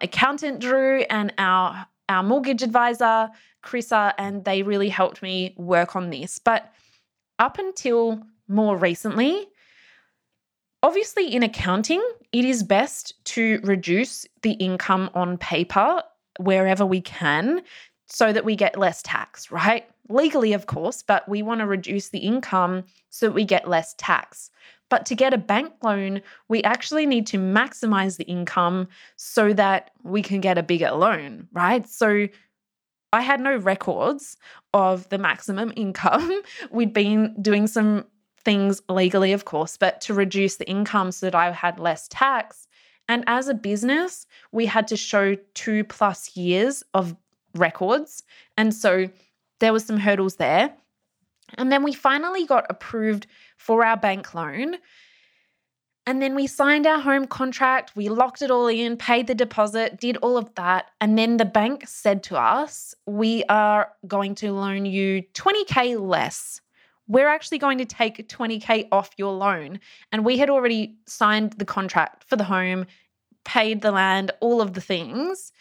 accountant, 0.00 0.60
Drew, 0.60 1.00
and 1.10 1.32
our, 1.38 1.86
our 2.08 2.22
mortgage 2.22 2.62
advisor, 2.62 3.30
Chrissa, 3.62 4.14
and 4.18 4.44
they 4.44 4.62
really 4.62 4.88
helped 4.88 5.22
me 5.22 5.54
work 5.56 5.96
on 5.96 6.10
this. 6.10 6.38
But 6.38 6.72
up 7.38 7.58
until 7.58 8.22
more 8.48 8.76
recently, 8.76 9.48
Obviously, 10.84 11.34
in 11.34 11.42
accounting, 11.42 12.06
it 12.34 12.44
is 12.44 12.64
best 12.64 13.14
to 13.24 13.60
reduce 13.62 14.26
the 14.42 14.54
income 14.54 15.08
on 15.14 15.38
paper 15.38 16.02
wherever 16.40 16.84
we 16.84 17.00
can 17.00 17.62
so 18.06 18.32
that 18.32 18.44
we 18.44 18.56
get 18.56 18.76
less 18.76 19.02
tax, 19.02 19.52
right? 19.52 19.88
Legally, 20.08 20.52
of 20.52 20.66
course, 20.66 21.00
but 21.00 21.28
we 21.28 21.42
want 21.42 21.60
to 21.60 21.66
reduce 21.66 22.08
the 22.08 22.18
income 22.18 22.82
so 23.08 23.26
that 23.26 23.34
we 23.34 23.44
get 23.44 23.68
less 23.68 23.94
tax. 23.98 24.50
But 24.90 25.06
to 25.06 25.14
get 25.14 25.32
a 25.32 25.38
bank 25.38 25.74
loan, 25.84 26.22
we 26.48 26.60
actually 26.64 27.06
need 27.06 27.28
to 27.28 27.38
maximize 27.38 28.16
the 28.16 28.24
income 28.24 28.88
so 29.14 29.52
that 29.52 29.92
we 30.02 30.20
can 30.20 30.40
get 30.40 30.58
a 30.58 30.62
bigger 30.64 30.90
loan, 30.90 31.46
right? 31.52 31.88
So 31.88 32.26
I 33.12 33.20
had 33.20 33.40
no 33.40 33.56
records 33.58 34.36
of 34.72 35.08
the 35.08 35.18
maximum 35.18 35.72
income. 35.76 36.42
We'd 36.72 36.92
been 36.92 37.36
doing 37.40 37.68
some 37.68 38.06
things 38.44 38.82
legally, 38.88 39.32
of 39.32 39.44
course, 39.44 39.76
but 39.76 40.00
to 40.02 40.14
reduce 40.14 40.56
the 40.56 40.68
income 40.68 41.12
so 41.12 41.26
that 41.26 41.34
I 41.34 41.50
had 41.50 41.78
less 41.78 42.08
tax. 42.08 42.66
And 43.08 43.24
as 43.26 43.48
a 43.48 43.54
business, 43.54 44.26
we 44.52 44.66
had 44.66 44.88
to 44.88 44.96
show 44.96 45.36
two 45.54 45.84
plus 45.84 46.36
years 46.36 46.82
of 46.94 47.16
records. 47.54 48.22
And 48.56 48.72
so 48.74 49.08
there 49.60 49.72
was 49.72 49.84
some 49.84 49.98
hurdles 49.98 50.36
there. 50.36 50.74
And 51.56 51.70
then 51.70 51.82
we 51.82 51.92
finally 51.92 52.46
got 52.46 52.66
approved 52.70 53.26
for 53.56 53.84
our 53.84 53.96
bank 53.96 54.34
loan. 54.34 54.76
And 56.06 56.20
then 56.20 56.34
we 56.34 56.46
signed 56.46 56.86
our 56.86 57.00
home 57.00 57.26
contract, 57.26 57.96
we 57.96 58.10
locked 58.10 58.42
it 58.42 58.50
all 58.50 58.66
in, 58.66 58.98
paid 58.98 59.26
the 59.26 59.34
deposit, 59.34 59.98
did 59.98 60.18
all 60.18 60.36
of 60.36 60.54
that. 60.56 60.90
And 61.00 61.16
then 61.16 61.38
the 61.38 61.46
bank 61.46 61.84
said 61.86 62.22
to 62.24 62.38
us, 62.38 62.94
We 63.06 63.44
are 63.48 63.90
going 64.06 64.34
to 64.36 64.52
loan 64.52 64.84
you 64.84 65.22
20K 65.32 65.98
less 65.98 66.60
we're 67.06 67.28
actually 67.28 67.58
going 67.58 67.78
to 67.78 67.84
take 67.84 68.28
20K 68.28 68.88
off 68.90 69.10
your 69.16 69.32
loan. 69.32 69.80
And 70.12 70.24
we 70.24 70.38
had 70.38 70.50
already 70.50 70.96
signed 71.06 71.54
the 71.54 71.64
contract 71.64 72.24
for 72.24 72.36
the 72.36 72.44
home, 72.44 72.86
paid 73.44 73.82
the 73.82 73.92
land, 73.92 74.30
all 74.40 74.60
of 74.60 74.72
the 74.72 74.80
things. 74.80 75.52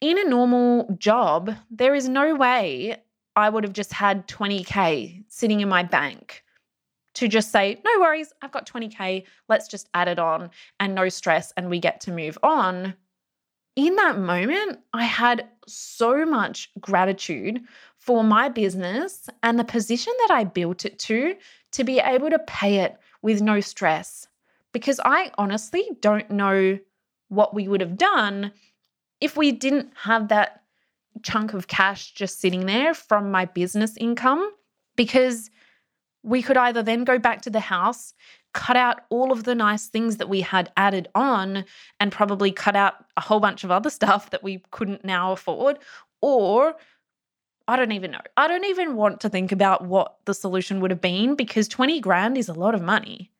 In 0.00 0.18
a 0.18 0.28
normal 0.28 0.94
job, 0.98 1.54
there 1.70 1.94
is 1.94 2.08
no 2.08 2.34
way 2.34 2.96
I 3.36 3.48
would 3.48 3.64
have 3.64 3.72
just 3.72 3.92
had 3.92 4.26
20K 4.26 5.24
sitting 5.28 5.60
in 5.60 5.68
my 5.68 5.82
bank 5.84 6.42
to 7.14 7.28
just 7.28 7.52
say, 7.52 7.80
no 7.84 8.00
worries, 8.00 8.32
I've 8.42 8.52
got 8.52 8.66
20K, 8.66 9.24
let's 9.48 9.68
just 9.68 9.88
add 9.94 10.08
it 10.08 10.18
on 10.18 10.50
and 10.80 10.94
no 10.94 11.08
stress, 11.08 11.52
and 11.56 11.68
we 11.68 11.78
get 11.78 12.00
to 12.02 12.10
move 12.10 12.38
on. 12.42 12.94
In 13.76 13.96
that 13.96 14.18
moment, 14.18 14.80
I 14.92 15.04
had 15.04 15.48
so 15.66 16.24
much 16.26 16.70
gratitude 16.80 17.60
for 17.96 18.24
my 18.24 18.48
business 18.48 19.28
and 19.42 19.58
the 19.58 19.64
position 19.64 20.12
that 20.26 20.34
I 20.34 20.44
built 20.44 20.84
it 20.84 20.98
to 21.00 21.36
to 21.72 21.84
be 21.84 22.00
able 22.00 22.30
to 22.30 22.38
pay 22.40 22.78
it 22.78 22.96
with 23.22 23.40
no 23.40 23.60
stress. 23.60 24.26
Because 24.72 25.00
I 25.04 25.30
honestly 25.38 25.88
don't 26.00 26.30
know 26.30 26.78
what 27.28 27.54
we 27.54 27.68
would 27.68 27.80
have 27.80 27.96
done 27.96 28.52
if 29.20 29.36
we 29.36 29.52
didn't 29.52 29.92
have 29.94 30.28
that 30.28 30.62
chunk 31.22 31.54
of 31.54 31.68
cash 31.68 32.12
just 32.12 32.40
sitting 32.40 32.66
there 32.66 32.94
from 32.94 33.30
my 33.30 33.44
business 33.44 33.96
income. 33.96 34.50
Because 34.96 35.50
we 36.22 36.42
could 36.42 36.56
either 36.56 36.82
then 36.82 37.04
go 37.04 37.18
back 37.18 37.42
to 37.42 37.50
the 37.50 37.60
house, 37.60 38.14
cut 38.52 38.76
out 38.76 39.00
all 39.10 39.32
of 39.32 39.44
the 39.44 39.54
nice 39.54 39.86
things 39.86 40.18
that 40.18 40.28
we 40.28 40.40
had 40.40 40.70
added 40.76 41.08
on, 41.14 41.64
and 42.00 42.12
probably 42.12 42.52
cut 42.52 42.76
out 42.76 42.94
a 43.16 43.20
whole 43.20 43.40
bunch 43.40 43.64
of 43.64 43.70
other 43.70 43.90
stuff 43.98 44.30
that 44.30 44.42
we 44.42 44.62
couldn't 44.70 45.04
now 45.04 45.32
afford, 45.32 45.78
or 46.20 46.74
I 47.68 47.76
don't 47.76 47.92
even 47.92 48.10
know. 48.10 48.20
I 48.36 48.48
don't 48.48 48.64
even 48.64 48.96
want 48.96 49.20
to 49.20 49.28
think 49.28 49.52
about 49.52 49.86
what 49.86 50.16
the 50.24 50.34
solution 50.34 50.80
would 50.80 50.90
have 50.90 51.00
been 51.00 51.34
because 51.34 51.68
20 51.68 52.00
grand 52.00 52.36
is 52.36 52.48
a 52.48 52.54
lot 52.54 52.74
of 52.74 52.82
money. 52.82 53.30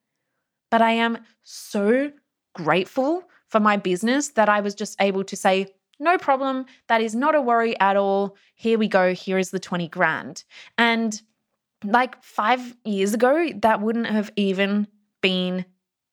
But 0.71 0.81
I 0.81 0.93
am 0.93 1.19
so 1.43 2.13
grateful 2.55 3.25
for 3.49 3.61
my 3.61 3.77
business 3.77 4.29
that 4.31 4.49
I 4.49 4.61
was 4.61 4.75
just 4.75 5.01
able 5.01 5.25
to 5.25 5.37
say, 5.37 5.75
no 5.99 6.19
problem. 6.19 6.67
That 6.89 7.01
is 7.01 7.15
not 7.15 7.35
a 7.35 7.41
worry 7.41 7.79
at 7.79 7.97
all. 7.97 8.37
Here 8.55 8.79
we 8.79 8.89
go. 8.89 9.13
Here 9.13 9.39
is 9.39 9.51
the 9.51 9.61
20 9.61 9.89
grand. 9.89 10.45
And 10.79 11.21
like 11.85 12.23
five 12.23 12.77
years 12.85 13.13
ago, 13.15 13.51
that 13.57 13.81
wouldn't 13.81 14.07
have 14.07 14.31
even 14.37 14.87
been 15.23 15.65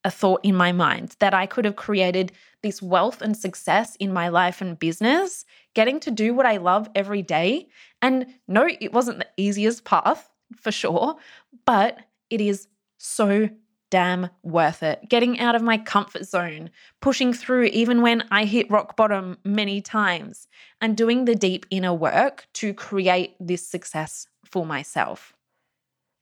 a 0.05 0.11
thought 0.11 0.39
in 0.43 0.55
my 0.55 0.71
mind 0.71 1.15
that 1.19 1.33
I 1.33 1.45
could 1.45 1.65
have 1.65 1.75
created 1.75 2.31
this 2.63 2.81
wealth 2.81 3.21
and 3.21 3.35
success 3.35 3.95
in 3.97 4.13
my 4.13 4.29
life 4.29 4.61
and 4.61 4.79
business, 4.79 5.45
getting 5.73 5.99
to 6.01 6.11
do 6.11 6.33
what 6.33 6.45
I 6.45 6.57
love 6.57 6.89
every 6.95 7.21
day. 7.21 7.67
And 8.01 8.27
no, 8.47 8.67
it 8.79 8.93
wasn't 8.93 9.19
the 9.19 9.27
easiest 9.37 9.83
path 9.83 10.29
for 10.55 10.71
sure, 10.71 11.17
but 11.65 11.99
it 12.29 12.39
is 12.41 12.67
so 12.97 13.49
damn 13.89 14.29
worth 14.43 14.83
it. 14.83 15.09
Getting 15.09 15.39
out 15.39 15.55
of 15.55 15.61
my 15.61 15.77
comfort 15.77 16.25
zone, 16.25 16.69
pushing 17.01 17.33
through 17.33 17.65
even 17.65 18.01
when 18.01 18.23
I 18.31 18.45
hit 18.45 18.69
rock 18.69 18.95
bottom 18.95 19.37
many 19.43 19.81
times, 19.81 20.47
and 20.79 20.95
doing 20.95 21.25
the 21.25 21.35
deep 21.35 21.65
inner 21.71 21.93
work 21.93 22.47
to 22.53 22.73
create 22.73 23.35
this 23.39 23.67
success 23.67 24.27
for 24.45 24.65
myself. 24.65 25.33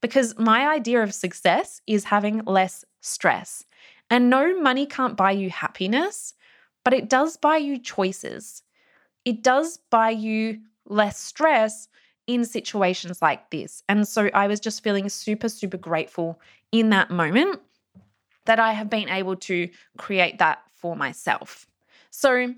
Because 0.01 0.37
my 0.37 0.67
idea 0.67 1.01
of 1.01 1.13
success 1.13 1.81
is 1.87 2.05
having 2.05 2.43
less 2.45 2.85
stress. 3.01 3.65
And 4.09 4.29
no, 4.29 4.59
money 4.59 4.85
can't 4.85 5.17
buy 5.17 5.31
you 5.31 5.49
happiness, 5.49 6.33
but 6.85 6.93
it 6.93 7.09
does 7.09 7.37
buy 7.37 7.57
you 7.57 7.79
choices. 7.79 8.63
It 9.25 9.43
does 9.43 9.79
buy 9.89 10.11
you 10.11 10.59
less 10.85 11.19
stress 11.19 11.89
in 12.27 12.45
situations 12.45 13.21
like 13.21 13.49
this. 13.49 13.83
And 13.89 14.07
so 14.07 14.29
I 14.33 14.47
was 14.47 14.59
just 14.59 14.83
feeling 14.83 15.09
super, 15.09 15.49
super 15.49 15.77
grateful 15.77 16.39
in 16.71 16.89
that 16.91 17.09
moment 17.09 17.61
that 18.45 18.59
I 18.59 18.73
have 18.73 18.89
been 18.89 19.09
able 19.09 19.35
to 19.35 19.69
create 19.97 20.37
that 20.39 20.59
for 20.73 20.95
myself. 20.95 21.67
So 22.11 22.53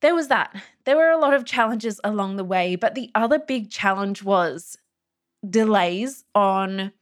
there 0.00 0.14
was 0.14 0.28
that. 0.28 0.54
There 0.84 0.96
were 0.96 1.10
a 1.10 1.18
lot 1.18 1.34
of 1.34 1.44
challenges 1.44 2.00
along 2.04 2.36
the 2.36 2.44
way, 2.44 2.76
but 2.76 2.94
the 2.94 3.10
other 3.14 3.38
big 3.38 3.70
challenge 3.70 4.22
was 4.22 4.76
delays 5.48 6.24
on 6.34 6.92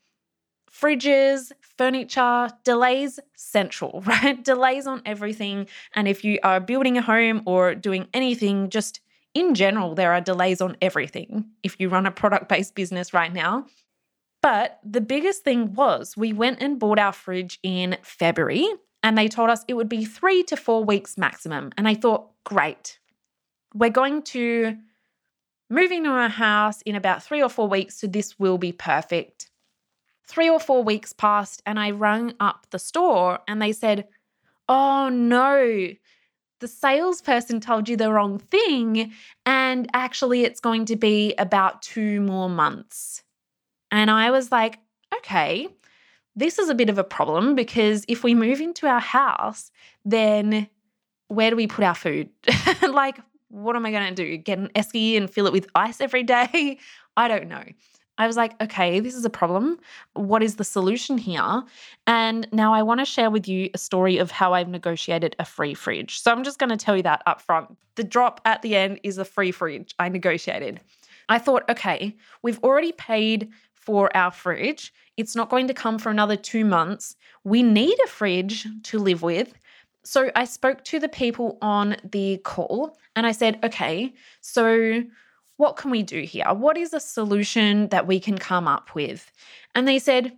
fridges, 0.70 1.50
furniture, 1.76 2.50
delays 2.64 3.18
central, 3.36 4.02
right? 4.06 4.42
Delays 4.44 4.86
on 4.86 5.02
everything. 5.04 5.66
And 5.94 6.06
if 6.08 6.24
you 6.24 6.38
are 6.42 6.60
building 6.60 6.98
a 6.98 7.02
home 7.02 7.42
or 7.46 7.74
doing 7.74 8.06
anything, 8.14 8.70
just 8.70 9.00
in 9.34 9.54
general, 9.54 9.94
there 9.94 10.12
are 10.12 10.20
delays 10.20 10.60
on 10.60 10.76
everything 10.80 11.46
if 11.62 11.78
you 11.78 11.88
run 11.88 12.06
a 12.06 12.10
product 12.10 12.48
based 12.48 12.74
business 12.74 13.12
right 13.12 13.32
now. 13.32 13.66
But 14.40 14.78
the 14.84 15.00
biggest 15.00 15.42
thing 15.42 15.74
was 15.74 16.16
we 16.16 16.32
went 16.32 16.62
and 16.62 16.78
bought 16.78 16.98
our 16.98 17.12
fridge 17.12 17.58
in 17.62 17.96
February 18.02 18.66
and 19.02 19.16
they 19.16 19.28
told 19.28 19.50
us 19.50 19.64
it 19.68 19.74
would 19.74 19.88
be 19.88 20.04
three 20.04 20.42
to 20.44 20.56
four 20.56 20.84
weeks 20.84 21.18
maximum. 21.18 21.72
And 21.76 21.88
I 21.88 21.94
thought, 21.94 22.30
great, 22.44 22.98
we're 23.74 23.90
going 23.90 24.22
to 24.22 24.76
move 25.70 25.90
to 25.90 26.06
our 26.06 26.28
house 26.28 26.82
in 26.82 26.94
about 26.94 27.22
three 27.22 27.42
or 27.42 27.48
four 27.48 27.68
weeks, 27.68 28.00
so 28.00 28.06
this 28.06 28.38
will 28.38 28.58
be 28.58 28.72
perfect. 28.72 29.50
Three 30.26 30.48
or 30.48 30.60
four 30.60 30.82
weeks 30.82 31.12
passed, 31.12 31.62
and 31.64 31.78
I 31.78 31.90
rang 31.90 32.34
up 32.40 32.66
the 32.70 32.78
store 32.78 33.38
and 33.48 33.60
they 33.60 33.72
said, 33.72 34.06
Oh 34.68 35.08
no, 35.08 35.88
the 36.60 36.68
salesperson 36.68 37.60
told 37.60 37.88
you 37.88 37.96
the 37.96 38.12
wrong 38.12 38.38
thing. 38.38 39.12
And 39.46 39.88
actually, 39.94 40.44
it's 40.44 40.60
going 40.60 40.84
to 40.86 40.96
be 40.96 41.34
about 41.38 41.82
two 41.82 42.20
more 42.20 42.50
months. 42.50 43.22
And 43.90 44.10
I 44.10 44.30
was 44.30 44.52
like, 44.52 44.78
okay, 45.16 45.68
this 46.36 46.58
is 46.58 46.68
a 46.68 46.74
bit 46.74 46.90
of 46.90 46.98
a 46.98 47.04
problem 47.04 47.54
because 47.54 48.04
if 48.08 48.22
we 48.22 48.34
move 48.34 48.60
into 48.60 48.86
our 48.86 49.00
house, 49.00 49.70
then 50.04 50.68
where 51.28 51.50
do 51.50 51.56
we 51.56 51.66
put 51.66 51.84
our 51.84 51.94
food? 51.94 52.28
like, 52.82 53.18
what 53.48 53.76
am 53.76 53.86
I 53.86 53.90
going 53.90 54.14
to 54.14 54.14
do? 54.14 54.36
Get 54.36 54.58
an 54.58 54.68
esky 54.74 55.16
and 55.16 55.30
fill 55.30 55.46
it 55.46 55.52
with 55.52 55.68
ice 55.74 56.00
every 56.00 56.22
day? 56.22 56.78
I 57.16 57.28
don't 57.28 57.48
know. 57.48 57.64
I 58.18 58.26
was 58.26 58.36
like, 58.36 58.60
okay, 58.60 58.98
this 58.98 59.14
is 59.14 59.24
a 59.24 59.30
problem. 59.30 59.78
What 60.14 60.42
is 60.42 60.56
the 60.56 60.64
solution 60.64 61.18
here? 61.18 61.62
And 62.06 62.48
now 62.52 62.74
I 62.74 62.82
want 62.82 62.98
to 62.98 63.04
share 63.04 63.30
with 63.30 63.46
you 63.46 63.70
a 63.72 63.78
story 63.78 64.18
of 64.18 64.32
how 64.32 64.54
I've 64.54 64.68
negotiated 64.68 65.36
a 65.38 65.44
free 65.44 65.72
fridge. 65.72 66.20
So 66.20 66.32
I'm 66.32 66.42
just 66.42 66.58
going 66.58 66.70
to 66.70 66.76
tell 66.76 66.96
you 66.96 67.04
that 67.04 67.22
up 67.26 67.40
front. 67.40 67.76
The 67.94 68.02
drop 68.02 68.40
at 68.44 68.62
the 68.62 68.74
end 68.74 68.98
is 69.04 69.18
a 69.18 69.24
free 69.24 69.52
fridge 69.52 69.94
I 70.00 70.08
negotiated. 70.08 70.80
I 71.28 71.38
thought, 71.38 71.68
okay, 71.70 72.16
we've 72.42 72.62
already 72.64 72.92
paid 72.92 73.50
for 73.72 74.14
our 74.16 74.32
fridge. 74.32 74.92
It's 75.16 75.36
not 75.36 75.48
going 75.48 75.68
to 75.68 75.74
come 75.74 75.98
for 75.98 76.10
another 76.10 76.36
two 76.36 76.64
months. 76.64 77.14
We 77.44 77.62
need 77.62 77.96
a 78.04 78.08
fridge 78.08 78.66
to 78.84 78.98
live 78.98 79.22
with. 79.22 79.54
So 80.04 80.30
I 80.34 80.44
spoke 80.44 80.84
to 80.84 80.98
the 80.98 81.08
people 81.08 81.58
on 81.60 81.96
the 82.10 82.38
call 82.38 82.96
and 83.16 83.26
I 83.26 83.32
said, 83.32 83.58
okay, 83.64 84.14
so 84.40 85.02
what 85.56 85.76
can 85.76 85.90
we 85.90 86.02
do 86.02 86.22
here? 86.22 86.46
What 86.54 86.78
is 86.78 86.94
a 86.94 87.00
solution 87.00 87.88
that 87.88 88.06
we 88.06 88.20
can 88.20 88.38
come 88.38 88.68
up 88.68 88.94
with? 88.94 89.30
And 89.74 89.86
they 89.86 89.98
said, 89.98 90.36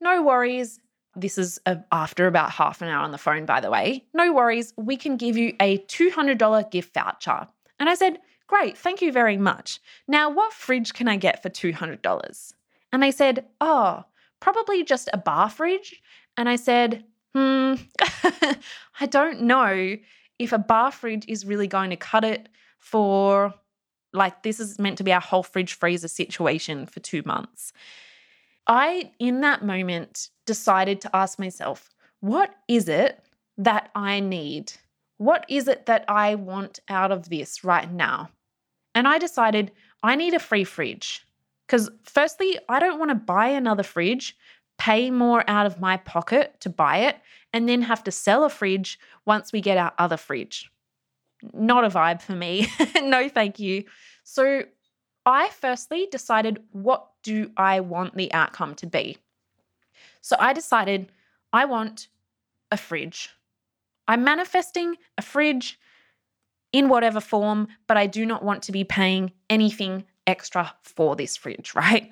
no 0.00 0.22
worries. 0.22 0.80
This 1.16 1.38
is 1.38 1.60
a, 1.66 1.78
after 1.92 2.26
about 2.26 2.50
half 2.50 2.82
an 2.82 2.88
hour 2.88 3.02
on 3.02 3.10
the 3.10 3.18
phone, 3.18 3.44
by 3.44 3.60
the 3.60 3.70
way. 3.70 4.04
No 4.14 4.32
worries. 4.32 4.72
We 4.76 4.96
can 4.96 5.16
give 5.16 5.36
you 5.36 5.54
a 5.60 5.78
$200 5.78 6.70
gift 6.70 6.94
voucher. 6.94 7.48
And 7.78 7.88
I 7.88 7.94
said, 7.94 8.18
Great, 8.46 8.76
thank 8.76 9.00
you 9.00 9.12
very 9.12 9.36
much. 9.36 9.78
Now, 10.08 10.28
what 10.28 10.52
fridge 10.52 10.92
can 10.92 11.06
I 11.06 11.16
get 11.16 11.40
for 11.40 11.48
$200? 11.48 12.52
And 12.92 13.02
they 13.02 13.12
said, 13.12 13.46
Oh, 13.60 14.04
probably 14.40 14.82
just 14.82 15.08
a 15.12 15.18
bar 15.18 15.48
fridge. 15.48 16.02
And 16.36 16.48
I 16.48 16.56
said, 16.56 17.04
Hmm, 17.34 17.74
I 19.00 19.06
don't 19.08 19.42
know 19.42 19.96
if 20.38 20.52
a 20.52 20.58
bar 20.58 20.90
fridge 20.90 21.24
is 21.28 21.44
really 21.44 21.66
going 21.66 21.90
to 21.90 21.96
cut 21.96 22.24
it 22.24 22.48
for 22.78 23.54
like 24.12 24.42
this 24.42 24.58
is 24.58 24.78
meant 24.78 24.98
to 24.98 25.04
be 25.04 25.12
our 25.12 25.20
whole 25.20 25.42
fridge 25.42 25.74
freezer 25.74 26.08
situation 26.08 26.86
for 26.86 27.00
two 27.00 27.22
months. 27.24 27.72
I, 28.66 29.12
in 29.18 29.40
that 29.40 29.64
moment, 29.64 30.30
decided 30.46 31.00
to 31.02 31.16
ask 31.16 31.38
myself, 31.38 31.90
what 32.20 32.54
is 32.68 32.88
it 32.88 33.22
that 33.58 33.90
I 33.94 34.20
need? 34.20 34.72
What 35.18 35.44
is 35.48 35.68
it 35.68 35.86
that 35.86 36.04
I 36.08 36.34
want 36.34 36.80
out 36.88 37.12
of 37.12 37.28
this 37.28 37.64
right 37.64 37.90
now? 37.90 38.30
And 38.94 39.06
I 39.06 39.18
decided 39.18 39.72
I 40.02 40.16
need 40.16 40.34
a 40.34 40.38
free 40.38 40.64
fridge. 40.64 41.24
Because, 41.66 41.90
firstly, 42.02 42.58
I 42.68 42.80
don't 42.80 42.98
want 42.98 43.10
to 43.10 43.14
buy 43.14 43.48
another 43.48 43.84
fridge, 43.84 44.36
pay 44.80 45.10
more 45.10 45.44
out 45.46 45.66
of 45.66 45.78
my 45.78 45.96
pocket 45.98 46.60
to 46.60 46.70
buy 46.70 46.98
it, 46.98 47.16
and 47.52 47.68
then 47.68 47.82
have 47.82 48.02
to 48.04 48.10
sell 48.10 48.44
a 48.44 48.50
fridge 48.50 48.98
once 49.26 49.52
we 49.52 49.60
get 49.60 49.78
our 49.78 49.92
other 49.98 50.16
fridge 50.16 50.70
not 51.52 51.84
a 51.84 51.88
vibe 51.88 52.20
for 52.20 52.32
me. 52.32 52.68
no, 53.02 53.28
thank 53.28 53.58
you. 53.58 53.84
So 54.24 54.62
I 55.26 55.48
firstly 55.50 56.08
decided 56.10 56.62
what 56.72 57.06
do 57.22 57.50
I 57.56 57.80
want 57.80 58.16
the 58.16 58.32
outcome 58.32 58.74
to 58.76 58.86
be? 58.86 59.18
So 60.20 60.36
I 60.38 60.52
decided 60.52 61.12
I 61.52 61.64
want 61.64 62.08
a 62.70 62.76
fridge. 62.76 63.30
I'm 64.06 64.24
manifesting 64.24 64.96
a 65.18 65.22
fridge 65.22 65.78
in 66.72 66.88
whatever 66.88 67.20
form, 67.20 67.68
but 67.86 67.96
I 67.96 68.06
do 68.06 68.24
not 68.24 68.44
want 68.44 68.62
to 68.64 68.72
be 68.72 68.84
paying 68.84 69.32
anything 69.48 70.04
extra 70.26 70.72
for 70.82 71.16
this 71.16 71.36
fridge, 71.36 71.74
right? 71.74 72.10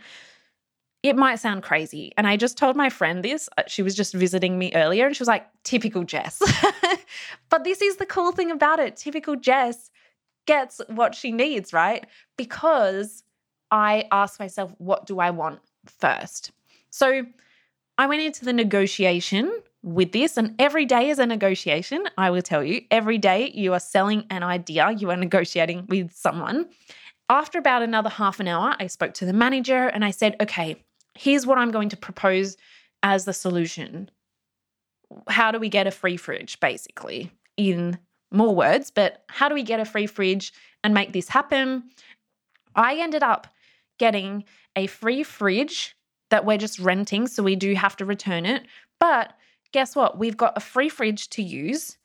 It 1.03 1.17
might 1.17 1.37
sound 1.37 1.63
crazy. 1.63 2.13
And 2.17 2.27
I 2.27 2.37
just 2.37 2.59
told 2.59 2.77
my 2.77 2.91
friend 2.91 3.25
this. 3.25 3.49
Uh, 3.57 3.63
she 3.67 3.83
was 3.83 3.95
just 3.95 4.15
visiting 4.15 4.59
me 4.59 4.73
earlier 4.75 5.07
and 5.07 5.15
she 5.15 5.23
was 5.23 5.29
like, 5.29 5.47
typical 5.63 6.03
Jess. 6.03 6.43
but 7.51 7.65
this 7.65 7.81
is 7.81 7.97
the 7.97 8.07
cool 8.07 8.33
thing 8.33 8.51
about 8.51 8.81
it. 8.81 8.97
Typical 8.97 9.37
Jess 9.37 9.91
gets 10.47 10.81
what 10.89 11.15
she 11.15 11.31
needs, 11.31 11.73
right? 11.73 12.07
Because 12.37 13.23
I 13.71 14.07
ask 14.11 14.41
myself, 14.41 14.73
what 14.79 15.07
do 15.07 15.21
I 15.21 15.31
want 15.31 15.61
first? 15.87 16.51
So 16.91 17.25
I 17.99 18.07
went 18.07 18.23
into 18.23 18.45
the 18.45 18.53
negotiation 18.53 19.53
with 19.83 20.13
this, 20.13 20.37
and 20.37 20.55
every 20.59 20.85
day 20.85 21.11
is 21.11 21.19
a 21.19 21.27
negotiation. 21.27 22.05
I 22.17 22.31
will 22.31 22.43
tell 22.43 22.65
you, 22.65 22.83
every 22.91 23.19
day 23.19 23.53
you 23.55 23.73
are 23.75 23.81
selling 23.81 24.25
an 24.31 24.43
idea, 24.43 24.91
you 24.91 25.11
are 25.11 25.17
negotiating 25.17 25.87
with 25.89 26.13
someone. 26.13 26.69
After 27.31 27.59
about 27.59 27.83
another 27.83 28.09
half 28.09 28.41
an 28.41 28.49
hour, 28.49 28.75
I 28.79 28.87
spoke 28.87 29.13
to 29.15 29.27
the 29.27 29.33
manager 29.33 29.89
and 29.89 30.05
I 30.05 30.11
said, 30.11 30.37
okay, 30.41 30.83
here's 31.15 31.47
what 31.47 31.59
I'm 31.59 31.71
going 31.71 31.91
to 31.91 31.97
propose 31.97 32.57
as 33.03 33.25
the 33.25 33.33
solution. 33.33 34.11
How 35.29 35.51
do 35.51 35.59
we 35.59 35.69
get 35.69 35.87
a 35.87 35.91
free 35.91 36.17
fridge, 36.17 36.59
basically, 36.61 37.31
in 37.57 37.99
more 38.31 38.55
words, 38.55 38.91
but 38.91 39.25
how 39.29 39.49
do 39.49 39.55
we 39.55 39.63
get 39.63 39.81
a 39.81 39.85
free 39.85 40.07
fridge 40.07 40.53
and 40.83 40.95
make 40.95 41.13
this 41.13 41.29
happen? 41.29 41.85
I 42.75 42.97
ended 42.97 43.23
up 43.23 43.47
getting 43.99 44.45
a 44.77 44.87
free 44.87 45.23
fridge 45.23 45.97
that 46.31 46.45
we're 46.45 46.59
just 46.59 46.79
renting, 46.79 47.27
so 47.27 47.43
we 47.43 47.57
do 47.57 47.75
have 47.75 47.97
to 47.97 48.05
return 48.05 48.47
it. 48.47 48.65
But 49.01 49.35
guess 49.73 49.95
what? 49.95 50.19
We've 50.19 50.37
got 50.37 50.57
a 50.57 50.61
free 50.61 50.89
fridge 50.89 51.29
to 51.31 51.43
use. 51.43 51.98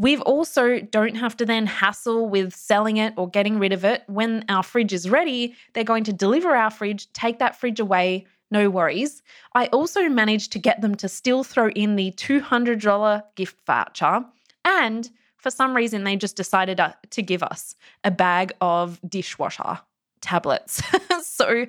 We've 0.00 0.22
also 0.22 0.80
don't 0.80 1.16
have 1.16 1.36
to 1.36 1.44
then 1.44 1.66
hassle 1.66 2.26
with 2.26 2.54
selling 2.54 2.96
it 2.96 3.12
or 3.18 3.28
getting 3.28 3.58
rid 3.58 3.74
of 3.74 3.84
it. 3.84 4.02
When 4.06 4.46
our 4.48 4.62
fridge 4.62 4.94
is 4.94 5.10
ready, 5.10 5.54
they're 5.74 5.84
going 5.84 6.04
to 6.04 6.12
deliver 6.12 6.56
our 6.56 6.70
fridge, 6.70 7.12
take 7.12 7.38
that 7.38 7.60
fridge 7.60 7.80
away, 7.80 8.26
no 8.50 8.70
worries. 8.70 9.22
I 9.54 9.66
also 9.66 10.08
managed 10.08 10.52
to 10.52 10.58
get 10.58 10.80
them 10.80 10.94
to 10.94 11.08
still 11.08 11.44
throw 11.44 11.68
in 11.68 11.96
the 11.96 12.12
$200 12.12 13.22
gift 13.34 13.60
voucher. 13.66 14.24
And 14.64 15.10
for 15.36 15.50
some 15.50 15.76
reason, 15.76 16.04
they 16.04 16.16
just 16.16 16.34
decided 16.34 16.80
uh, 16.80 16.94
to 17.10 17.20
give 17.20 17.42
us 17.42 17.76
a 18.02 18.10
bag 18.10 18.52
of 18.62 18.98
dishwasher 19.06 19.80
tablets. 20.22 20.82
So 21.22 21.64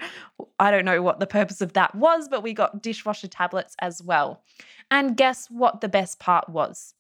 I 0.60 0.70
don't 0.70 0.84
know 0.84 1.02
what 1.02 1.22
the 1.22 1.28
purpose 1.28 1.62
of 1.62 1.74
that 1.74 1.96
was, 1.96 2.28
but 2.28 2.44
we 2.44 2.52
got 2.52 2.82
dishwasher 2.82 3.30
tablets 3.30 3.74
as 3.80 4.04
well. 4.04 4.42
And 4.90 5.16
guess 5.16 5.50
what 5.50 5.80
the 5.80 5.88
best 5.88 6.20
part 6.20 6.50
was? 6.50 6.94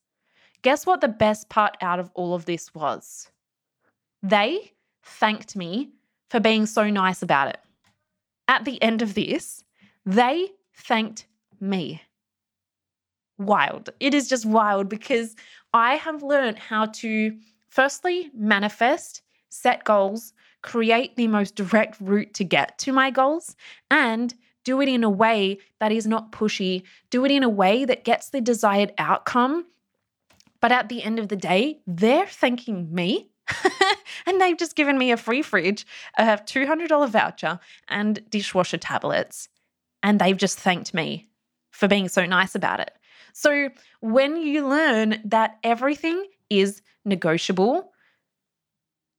Guess 0.63 0.85
what 0.85 1.01
the 1.01 1.07
best 1.07 1.49
part 1.49 1.75
out 1.81 1.99
of 1.99 2.11
all 2.13 2.33
of 2.33 2.45
this 2.45 2.73
was? 2.75 3.29
They 4.21 4.73
thanked 5.03 5.55
me 5.55 5.89
for 6.29 6.39
being 6.39 6.65
so 6.65 6.89
nice 6.89 7.21
about 7.21 7.49
it. 7.49 7.59
At 8.47 8.65
the 8.65 8.81
end 8.81 9.01
of 9.01 9.13
this, 9.13 9.63
they 10.05 10.49
thanked 10.75 11.25
me. 11.59 12.01
Wild. 13.39 13.89
It 13.99 14.13
is 14.13 14.29
just 14.29 14.45
wild 14.45 14.87
because 14.87 15.35
I 15.73 15.95
have 15.95 16.21
learned 16.21 16.59
how 16.59 16.85
to 16.85 17.35
firstly 17.69 18.29
manifest, 18.35 19.23
set 19.49 19.83
goals, 19.83 20.33
create 20.61 21.15
the 21.15 21.27
most 21.27 21.55
direct 21.55 21.97
route 21.99 22.33
to 22.35 22.43
get 22.43 22.77
to 22.79 22.91
my 22.91 23.09
goals, 23.09 23.55
and 23.89 24.33
do 24.63 24.79
it 24.79 24.87
in 24.87 25.03
a 25.03 25.09
way 25.09 25.57
that 25.79 25.91
is 25.91 26.05
not 26.05 26.31
pushy, 26.31 26.83
do 27.09 27.25
it 27.25 27.31
in 27.31 27.41
a 27.41 27.49
way 27.49 27.83
that 27.83 28.03
gets 28.03 28.29
the 28.29 28.41
desired 28.41 28.93
outcome. 28.99 29.65
But 30.61 30.71
at 30.71 30.89
the 30.89 31.03
end 31.03 31.19
of 31.19 31.27
the 31.27 31.35
day, 31.35 31.79
they're 31.87 32.27
thanking 32.27 32.93
me. 32.93 33.29
and 34.25 34.39
they've 34.39 34.57
just 34.57 34.75
given 34.75 34.97
me 34.97 35.11
a 35.11 35.17
free 35.17 35.41
fridge, 35.41 35.85
a 36.17 36.23
$200 36.23 37.09
voucher, 37.09 37.59
and 37.89 38.21
dishwasher 38.29 38.77
tablets. 38.77 39.49
And 40.03 40.19
they've 40.19 40.37
just 40.37 40.59
thanked 40.59 40.93
me 40.93 41.27
for 41.71 41.87
being 41.87 42.07
so 42.07 42.25
nice 42.25 42.55
about 42.55 42.79
it. 42.79 42.91
So, 43.33 43.69
when 44.01 44.35
you 44.35 44.67
learn 44.67 45.21
that 45.25 45.57
everything 45.63 46.25
is 46.49 46.81
negotiable, 47.05 47.91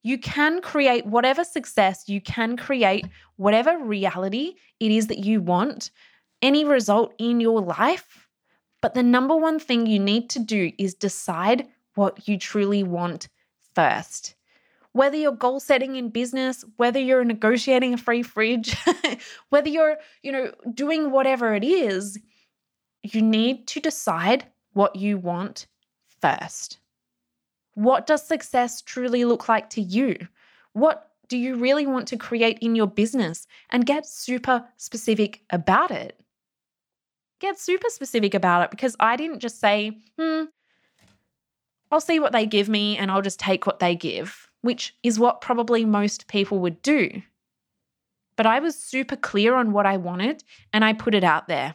you 0.02 0.18
can 0.18 0.60
create 0.60 1.06
whatever 1.06 1.44
success, 1.44 2.08
you 2.08 2.20
can 2.20 2.56
create 2.56 3.06
whatever 3.36 3.78
reality 3.78 4.54
it 4.80 4.90
is 4.90 5.06
that 5.06 5.24
you 5.24 5.40
want, 5.40 5.90
any 6.42 6.64
result 6.64 7.14
in 7.18 7.40
your 7.40 7.60
life. 7.60 8.28
But 8.82 8.94
the 8.94 9.02
number 9.02 9.34
one 9.34 9.58
thing 9.58 9.86
you 9.86 9.98
need 9.98 10.28
to 10.30 10.40
do 10.40 10.72
is 10.76 10.92
decide 10.92 11.68
what 11.94 12.28
you 12.28 12.36
truly 12.36 12.82
want 12.82 13.28
first. 13.74 14.34
Whether 14.90 15.16
you're 15.16 15.32
goal 15.32 15.60
setting 15.60 15.96
in 15.96 16.10
business, 16.10 16.64
whether 16.76 17.00
you're 17.00 17.24
negotiating 17.24 17.94
a 17.94 17.96
free 17.96 18.22
fridge, 18.22 18.76
whether 19.48 19.68
you're, 19.68 19.96
you 20.22 20.32
know, 20.32 20.52
doing 20.74 21.10
whatever 21.10 21.54
it 21.54 21.64
is, 21.64 22.18
you 23.02 23.22
need 23.22 23.66
to 23.68 23.80
decide 23.80 24.46
what 24.74 24.96
you 24.96 25.16
want 25.16 25.66
first. 26.20 26.78
What 27.74 28.06
does 28.06 28.26
success 28.26 28.82
truly 28.82 29.24
look 29.24 29.48
like 29.48 29.70
to 29.70 29.80
you? 29.80 30.16
What 30.72 31.08
do 31.28 31.38
you 31.38 31.54
really 31.54 31.86
want 31.86 32.08
to 32.08 32.18
create 32.18 32.58
in 32.58 32.74
your 32.74 32.86
business? 32.86 33.46
And 33.70 33.86
get 33.86 34.06
super 34.06 34.66
specific 34.76 35.42
about 35.50 35.90
it. 35.90 36.20
Get 37.42 37.58
super 37.58 37.88
specific 37.90 38.34
about 38.34 38.62
it 38.62 38.70
because 38.70 38.94
I 39.00 39.16
didn't 39.16 39.40
just 39.40 39.58
say, 39.58 39.98
hmm, 40.16 40.44
I'll 41.90 42.00
see 42.00 42.20
what 42.20 42.30
they 42.30 42.46
give 42.46 42.68
me 42.68 42.96
and 42.96 43.10
I'll 43.10 43.20
just 43.20 43.40
take 43.40 43.66
what 43.66 43.80
they 43.80 43.96
give, 43.96 44.48
which 44.60 44.94
is 45.02 45.18
what 45.18 45.40
probably 45.40 45.84
most 45.84 46.28
people 46.28 46.60
would 46.60 46.80
do. 46.82 47.20
But 48.36 48.46
I 48.46 48.60
was 48.60 48.78
super 48.78 49.16
clear 49.16 49.56
on 49.56 49.72
what 49.72 49.86
I 49.86 49.96
wanted 49.96 50.44
and 50.72 50.84
I 50.84 50.92
put 50.92 51.16
it 51.16 51.24
out 51.24 51.48
there. 51.48 51.74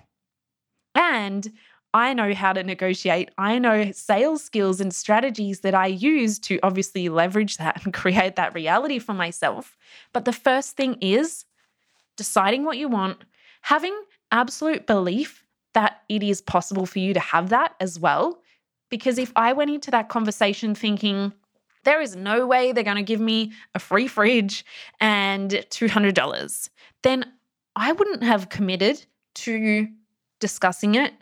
And 0.96 1.52
I 1.94 2.14
know 2.14 2.34
how 2.34 2.54
to 2.54 2.64
negotiate. 2.64 3.32
I 3.38 3.60
know 3.60 3.92
sales 3.92 4.46
skills 4.46 4.80
and 4.80 4.96
strategies 4.96 5.60
that 5.62 5.76
I 5.76 5.88
use 5.88 6.40
to 6.40 6.60
obviously 6.64 7.10
leverage 7.10 7.58
that 7.58 7.84
and 7.84 7.94
create 7.94 8.38
that 8.38 8.56
reality 8.56 9.00
for 9.00 9.14
myself. 9.14 9.76
But 10.14 10.24
the 10.24 10.32
first 10.32 10.78
thing 10.78 10.96
is 11.02 11.44
deciding 12.16 12.64
what 12.64 12.78
you 12.78 12.88
want, 12.88 13.26
having 13.64 14.02
absolute 14.32 14.88
belief 14.88 15.44
that 15.78 16.02
it 16.10 16.24
is 16.24 16.42
possible 16.42 16.86
for 16.86 17.00
you 17.00 17.14
to 17.14 17.20
have 17.20 17.50
that 17.50 17.76
as 17.80 18.00
well. 18.00 18.42
Because 18.90 19.18
if 19.18 19.32
I 19.36 19.54
went 19.54 19.72
into 19.72 19.92
that 19.92 20.10
conversation 20.10 20.74
thinking, 20.74 21.34
there 21.84 22.02
is 22.02 22.16
no 22.16 22.48
way 22.48 22.72
they're 22.72 22.84
going 22.84 22.98
to 22.98 23.04
give 23.04 23.20
me 23.20 23.52
a 23.76 23.80
free 23.80 24.08
fridge 24.08 24.66
and 25.00 25.52
$200, 25.52 26.70
then 27.04 27.32
I 27.76 27.92
wouldn't 27.92 28.24
have 28.24 28.50
committed 28.50 29.06
to 29.36 29.88
discussing 30.40 30.96
it 30.96 31.14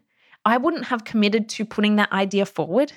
I 0.46 0.58
wouldn't 0.58 0.86
have 0.86 1.04
committed 1.04 1.50
to 1.50 1.66
putting 1.66 1.96
that 1.96 2.12
idea 2.12 2.46
forward. 2.46 2.94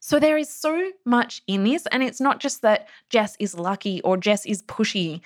So 0.00 0.18
there 0.18 0.36
is 0.36 0.48
so 0.48 0.90
much 1.04 1.42
in 1.46 1.62
this. 1.62 1.86
And 1.86 2.02
it's 2.02 2.20
not 2.20 2.40
just 2.40 2.62
that 2.62 2.88
Jess 3.08 3.36
is 3.38 3.56
lucky 3.56 4.00
or 4.02 4.16
Jess 4.16 4.44
is 4.44 4.62
pushy. 4.62 5.20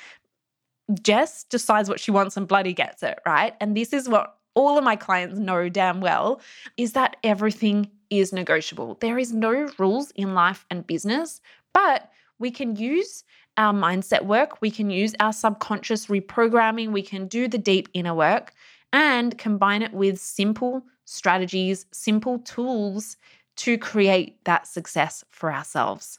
Jess 1.03 1.45
decides 1.45 1.89
what 1.89 1.99
she 1.99 2.11
wants 2.11 2.37
and 2.37 2.47
bloody 2.47 2.75
gets 2.75 3.03
it, 3.03 3.19
right? 3.25 3.55
And 3.61 3.75
this 3.75 3.95
is 3.95 4.09
what 4.09 4.37
all 4.57 4.77
of 4.77 4.83
my 4.83 4.97
clients 4.97 5.39
know 5.39 5.69
damn 5.69 6.01
well 6.01 6.41
is 6.77 6.95
that 6.95 7.17
everything 7.23 7.89
is 8.11 8.33
negotiable. 8.33 8.97
There 9.01 9.19
is 9.19 9.33
no 9.33 9.69
rules 9.79 10.11
in 10.13 10.35
life 10.35 10.65
and 10.71 10.87
business, 10.87 11.41
but 11.73 12.11
we 12.39 12.51
can 12.51 12.75
use 12.75 13.23
our 13.59 13.73
mindset 13.73 14.25
work, 14.25 14.61
we 14.61 14.71
can 14.71 14.91
use 14.91 15.15
our 15.21 15.33
subconscious 15.33 16.07
reprogramming, 16.07 16.91
we 16.91 17.03
can 17.03 17.27
do 17.29 17.49
the 17.49 17.59
deep 17.59 17.89
inner 17.95 18.15
work 18.15 18.53
and 18.93 19.39
combine 19.39 19.83
it 19.83 19.93
with 19.93 20.19
simple 20.19 20.83
strategies, 21.05 21.87
simple 21.93 22.39
tools 22.41 23.17
to 23.57 23.79
create 23.79 24.43
that 24.45 24.67
success 24.67 25.25
for 25.31 25.53
ourselves. 25.53 26.19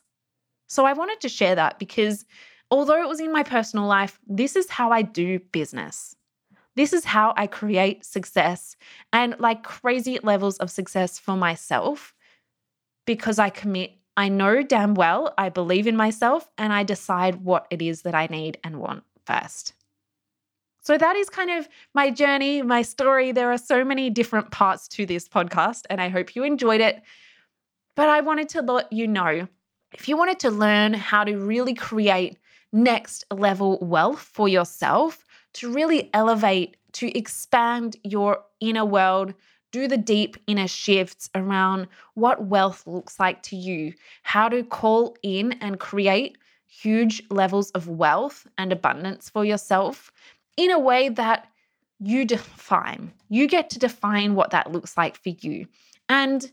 So 0.68 0.86
I 0.86 0.94
wanted 0.94 1.22
to 1.22 1.30
share 1.30 1.56
that 1.56 1.80
because 1.80 2.26
although 2.72 3.02
it 3.02 3.08
was 3.08 3.20
in 3.20 3.32
my 3.32 3.44
personal 3.44 3.86
life, 3.86 4.20
this 4.28 4.56
is 4.56 4.70
how 4.70 4.92
I 4.92 5.02
do 5.02 5.40
business. 5.52 6.17
This 6.78 6.94
is 6.94 7.06
how 7.06 7.34
I 7.36 7.48
create 7.48 8.06
success 8.06 8.76
and 9.12 9.36
like 9.40 9.64
crazy 9.64 10.20
levels 10.22 10.58
of 10.58 10.70
success 10.70 11.18
for 11.18 11.36
myself 11.36 12.14
because 13.08 13.40
I 13.40 13.50
commit. 13.50 13.94
I 14.16 14.30
know 14.30 14.62
damn 14.62 14.94
well 14.94 15.34
I 15.40 15.50
believe 15.50 15.88
in 15.88 15.96
myself 15.96 16.50
and 16.56 16.72
I 16.72 16.84
decide 16.84 17.44
what 17.44 17.66
it 17.72 17.82
is 17.82 18.04
that 18.04 18.14
I 18.14 18.28
need 18.28 18.60
and 18.64 18.80
want 18.80 19.04
first. 19.26 19.74
So 20.84 21.00
that 21.00 21.16
is 21.16 21.30
kind 21.30 21.50
of 21.50 21.68
my 21.96 22.12
journey, 22.12 22.62
my 22.62 22.84
story. 22.84 23.32
There 23.32 23.52
are 23.52 23.58
so 23.58 23.84
many 23.84 24.12
different 24.12 24.52
parts 24.52 24.88
to 24.90 25.06
this 25.06 25.28
podcast, 25.28 25.82
and 25.90 26.00
I 26.00 26.10
hope 26.10 26.36
you 26.36 26.44
enjoyed 26.44 26.80
it. 26.80 27.02
But 27.96 28.08
I 28.10 28.22
wanted 28.22 28.50
to 28.50 28.62
let 28.62 28.94
you 28.94 29.08
know 29.08 29.48
if 29.94 30.08
you 30.08 30.16
wanted 30.16 30.40
to 30.42 30.52
learn 30.52 30.94
how 30.94 31.24
to 31.24 31.36
really 31.36 31.74
create 31.74 32.38
next 32.72 33.26
level 33.32 33.80
wealth 33.82 34.22
for 34.22 34.48
yourself, 34.48 35.26
to 35.58 35.72
really 35.72 36.10
elevate, 36.14 36.78
to 36.94 37.16
expand 37.18 37.98
your 38.04 38.44
inner 38.60 38.86
world, 38.86 39.34
do 39.72 39.88
the 39.88 39.98
deep 39.98 40.38
inner 40.48 40.68
shifts 40.68 41.30
around 41.36 41.88
what 42.14 42.46
wealth 42.46 42.86
looks 42.88 43.20
like 43.20 43.44
to 43.44 43.56
you, 43.56 43.94
how 44.24 44.48
to 44.50 44.64
call 44.64 45.16
in 45.24 45.54
and 45.54 45.80
create 45.80 46.38
huge 46.68 47.24
levels 47.30 47.72
of 47.72 47.88
wealth 47.88 48.48
and 48.58 48.72
abundance 48.72 49.30
for 49.30 49.44
yourself, 49.44 50.12
in 50.58 50.72
a 50.72 50.80
way 50.80 51.10
that 51.10 51.48
you 52.00 52.26
define. 52.26 53.12
You 53.30 53.48
get 53.48 53.70
to 53.72 53.80
define 53.80 54.36
what 54.36 54.52
that 54.52 54.72
looks 54.72 54.96
like 54.98 55.18
for 55.18 55.30
you 55.30 55.68
and 56.10 56.50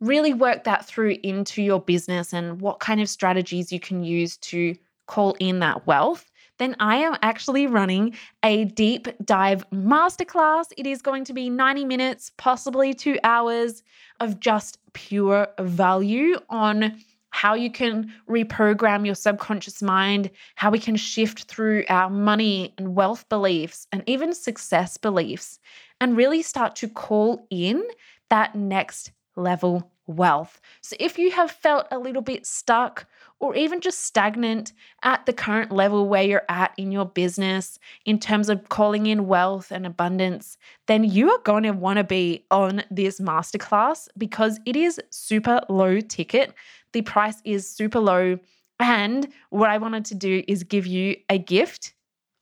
really 0.00 0.32
work 0.32 0.64
that 0.64 0.86
through 0.86 1.16
into 1.22 1.62
your 1.62 1.80
business 1.80 2.32
and 2.32 2.60
what 2.60 2.80
kind 2.80 3.00
of 3.00 3.08
strategies 3.08 3.72
you 3.72 3.80
can 3.80 4.02
use 4.04 4.36
to 4.38 4.76
call 5.06 5.36
in 5.40 5.58
that 5.58 5.86
wealth. 5.86 6.27
Then 6.58 6.76
I 6.80 6.96
am 6.96 7.16
actually 7.22 7.66
running 7.66 8.14
a 8.42 8.64
deep 8.64 9.08
dive 9.24 9.64
masterclass. 9.70 10.66
It 10.76 10.86
is 10.86 11.02
going 11.02 11.24
to 11.24 11.32
be 11.32 11.48
90 11.48 11.84
minutes, 11.84 12.32
possibly 12.36 12.92
two 12.92 13.18
hours 13.24 13.82
of 14.20 14.40
just 14.40 14.78
pure 14.92 15.48
value 15.60 16.38
on 16.50 17.00
how 17.30 17.54
you 17.54 17.70
can 17.70 18.12
reprogram 18.28 19.06
your 19.06 19.14
subconscious 19.14 19.82
mind, 19.82 20.30
how 20.56 20.70
we 20.70 20.78
can 20.78 20.96
shift 20.96 21.44
through 21.44 21.84
our 21.88 22.10
money 22.10 22.74
and 22.78 22.94
wealth 22.94 23.28
beliefs 23.28 23.86
and 23.92 24.02
even 24.06 24.32
success 24.32 24.96
beliefs, 24.96 25.60
and 26.00 26.16
really 26.16 26.42
start 26.42 26.74
to 26.76 26.88
call 26.88 27.46
in 27.50 27.84
that 28.30 28.54
next 28.54 29.12
level 29.36 29.90
wealth. 30.08 30.60
So, 30.80 30.96
if 30.98 31.18
you 31.18 31.30
have 31.30 31.50
felt 31.50 31.86
a 31.92 31.98
little 31.98 32.22
bit 32.22 32.46
stuck 32.46 33.06
or 33.38 33.54
even 33.54 33.80
just 33.80 34.00
stagnant 34.00 34.72
at 35.04 35.24
the 35.26 35.32
current 35.32 35.70
level 35.70 36.08
where 36.08 36.22
you're 36.24 36.42
at 36.48 36.72
in 36.76 36.90
your 36.90 37.04
business 37.04 37.78
in 38.04 38.18
terms 38.18 38.48
of 38.48 38.68
calling 38.68 39.06
in 39.06 39.28
wealth 39.28 39.70
and 39.70 39.86
abundance, 39.86 40.58
then 40.86 41.04
you 41.04 41.30
are 41.30 41.40
going 41.44 41.62
to 41.62 41.70
want 41.70 41.98
to 41.98 42.04
be 42.04 42.44
on 42.50 42.82
this 42.90 43.20
masterclass 43.20 44.08
because 44.18 44.58
it 44.66 44.74
is 44.74 45.00
super 45.10 45.60
low 45.68 46.00
ticket. 46.00 46.52
The 46.92 47.02
price 47.02 47.40
is 47.44 47.68
super 47.70 48.00
low. 48.00 48.38
And 48.80 49.28
what 49.50 49.70
I 49.70 49.78
wanted 49.78 50.04
to 50.06 50.14
do 50.14 50.42
is 50.48 50.62
give 50.62 50.86
you 50.86 51.16
a 51.28 51.38
gift 51.38 51.94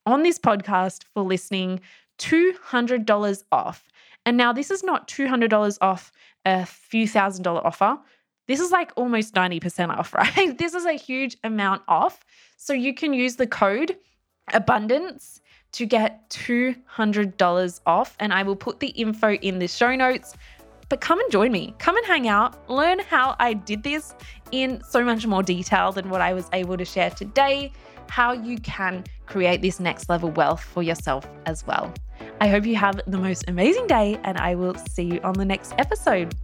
on 0.06 0.22
this 0.22 0.38
podcast 0.38 1.04
for 1.12 1.22
listening 1.22 1.80
$200 2.18 3.42
off. 3.52 3.84
And 4.26 4.36
now 4.36 4.52
this 4.52 4.70
is 4.72 4.82
not 4.82 5.08
$200 5.08 5.78
off 5.80 6.12
a 6.44 6.66
few 6.66 7.06
thousand 7.08 7.44
dollar 7.44 7.64
offer. 7.64 7.96
This 8.48 8.60
is 8.60 8.70
like 8.70 8.92
almost 8.96 9.34
90% 9.34 9.88
off, 9.88 10.12
right? 10.36 10.58
This 10.58 10.74
is 10.74 10.84
a 10.84 10.92
huge 10.92 11.36
amount 11.44 11.82
off. 11.88 12.24
So 12.56 12.72
you 12.72 12.92
can 12.92 13.14
use 13.14 13.36
the 13.36 13.46
code 13.46 13.96
abundance 14.52 15.40
to 15.72 15.86
get 15.86 16.28
$200 16.30 17.80
off. 17.86 18.16
And 18.18 18.32
I 18.32 18.42
will 18.42 18.56
put 18.56 18.80
the 18.80 18.88
info 18.88 19.34
in 19.34 19.60
the 19.60 19.68
show 19.68 19.94
notes. 19.94 20.34
But 20.88 21.00
come 21.00 21.20
and 21.20 21.30
join 21.32 21.50
me. 21.50 21.74
Come 21.78 21.96
and 21.96 22.06
hang 22.06 22.28
out. 22.28 22.70
Learn 22.70 23.00
how 23.00 23.34
I 23.40 23.54
did 23.54 23.82
this 23.82 24.14
in 24.52 24.80
so 24.84 25.04
much 25.04 25.26
more 25.26 25.42
detail 25.42 25.90
than 25.90 26.10
what 26.10 26.20
I 26.20 26.32
was 26.32 26.48
able 26.52 26.76
to 26.76 26.84
share 26.84 27.10
today. 27.10 27.72
How 28.08 28.32
you 28.32 28.58
can 28.58 29.04
create 29.26 29.62
this 29.62 29.80
next 29.80 30.08
level 30.08 30.30
wealth 30.30 30.62
for 30.62 30.84
yourself 30.84 31.28
as 31.44 31.66
well. 31.66 31.92
I 32.40 32.48
hope 32.48 32.66
you 32.66 32.76
have 32.76 33.00
the 33.06 33.18
most 33.18 33.44
amazing 33.48 33.86
day, 33.86 34.18
and 34.24 34.36
I 34.36 34.54
will 34.54 34.74
see 34.90 35.04
you 35.04 35.20
on 35.24 35.34
the 35.34 35.44
next 35.44 35.72
episode. 35.78 36.34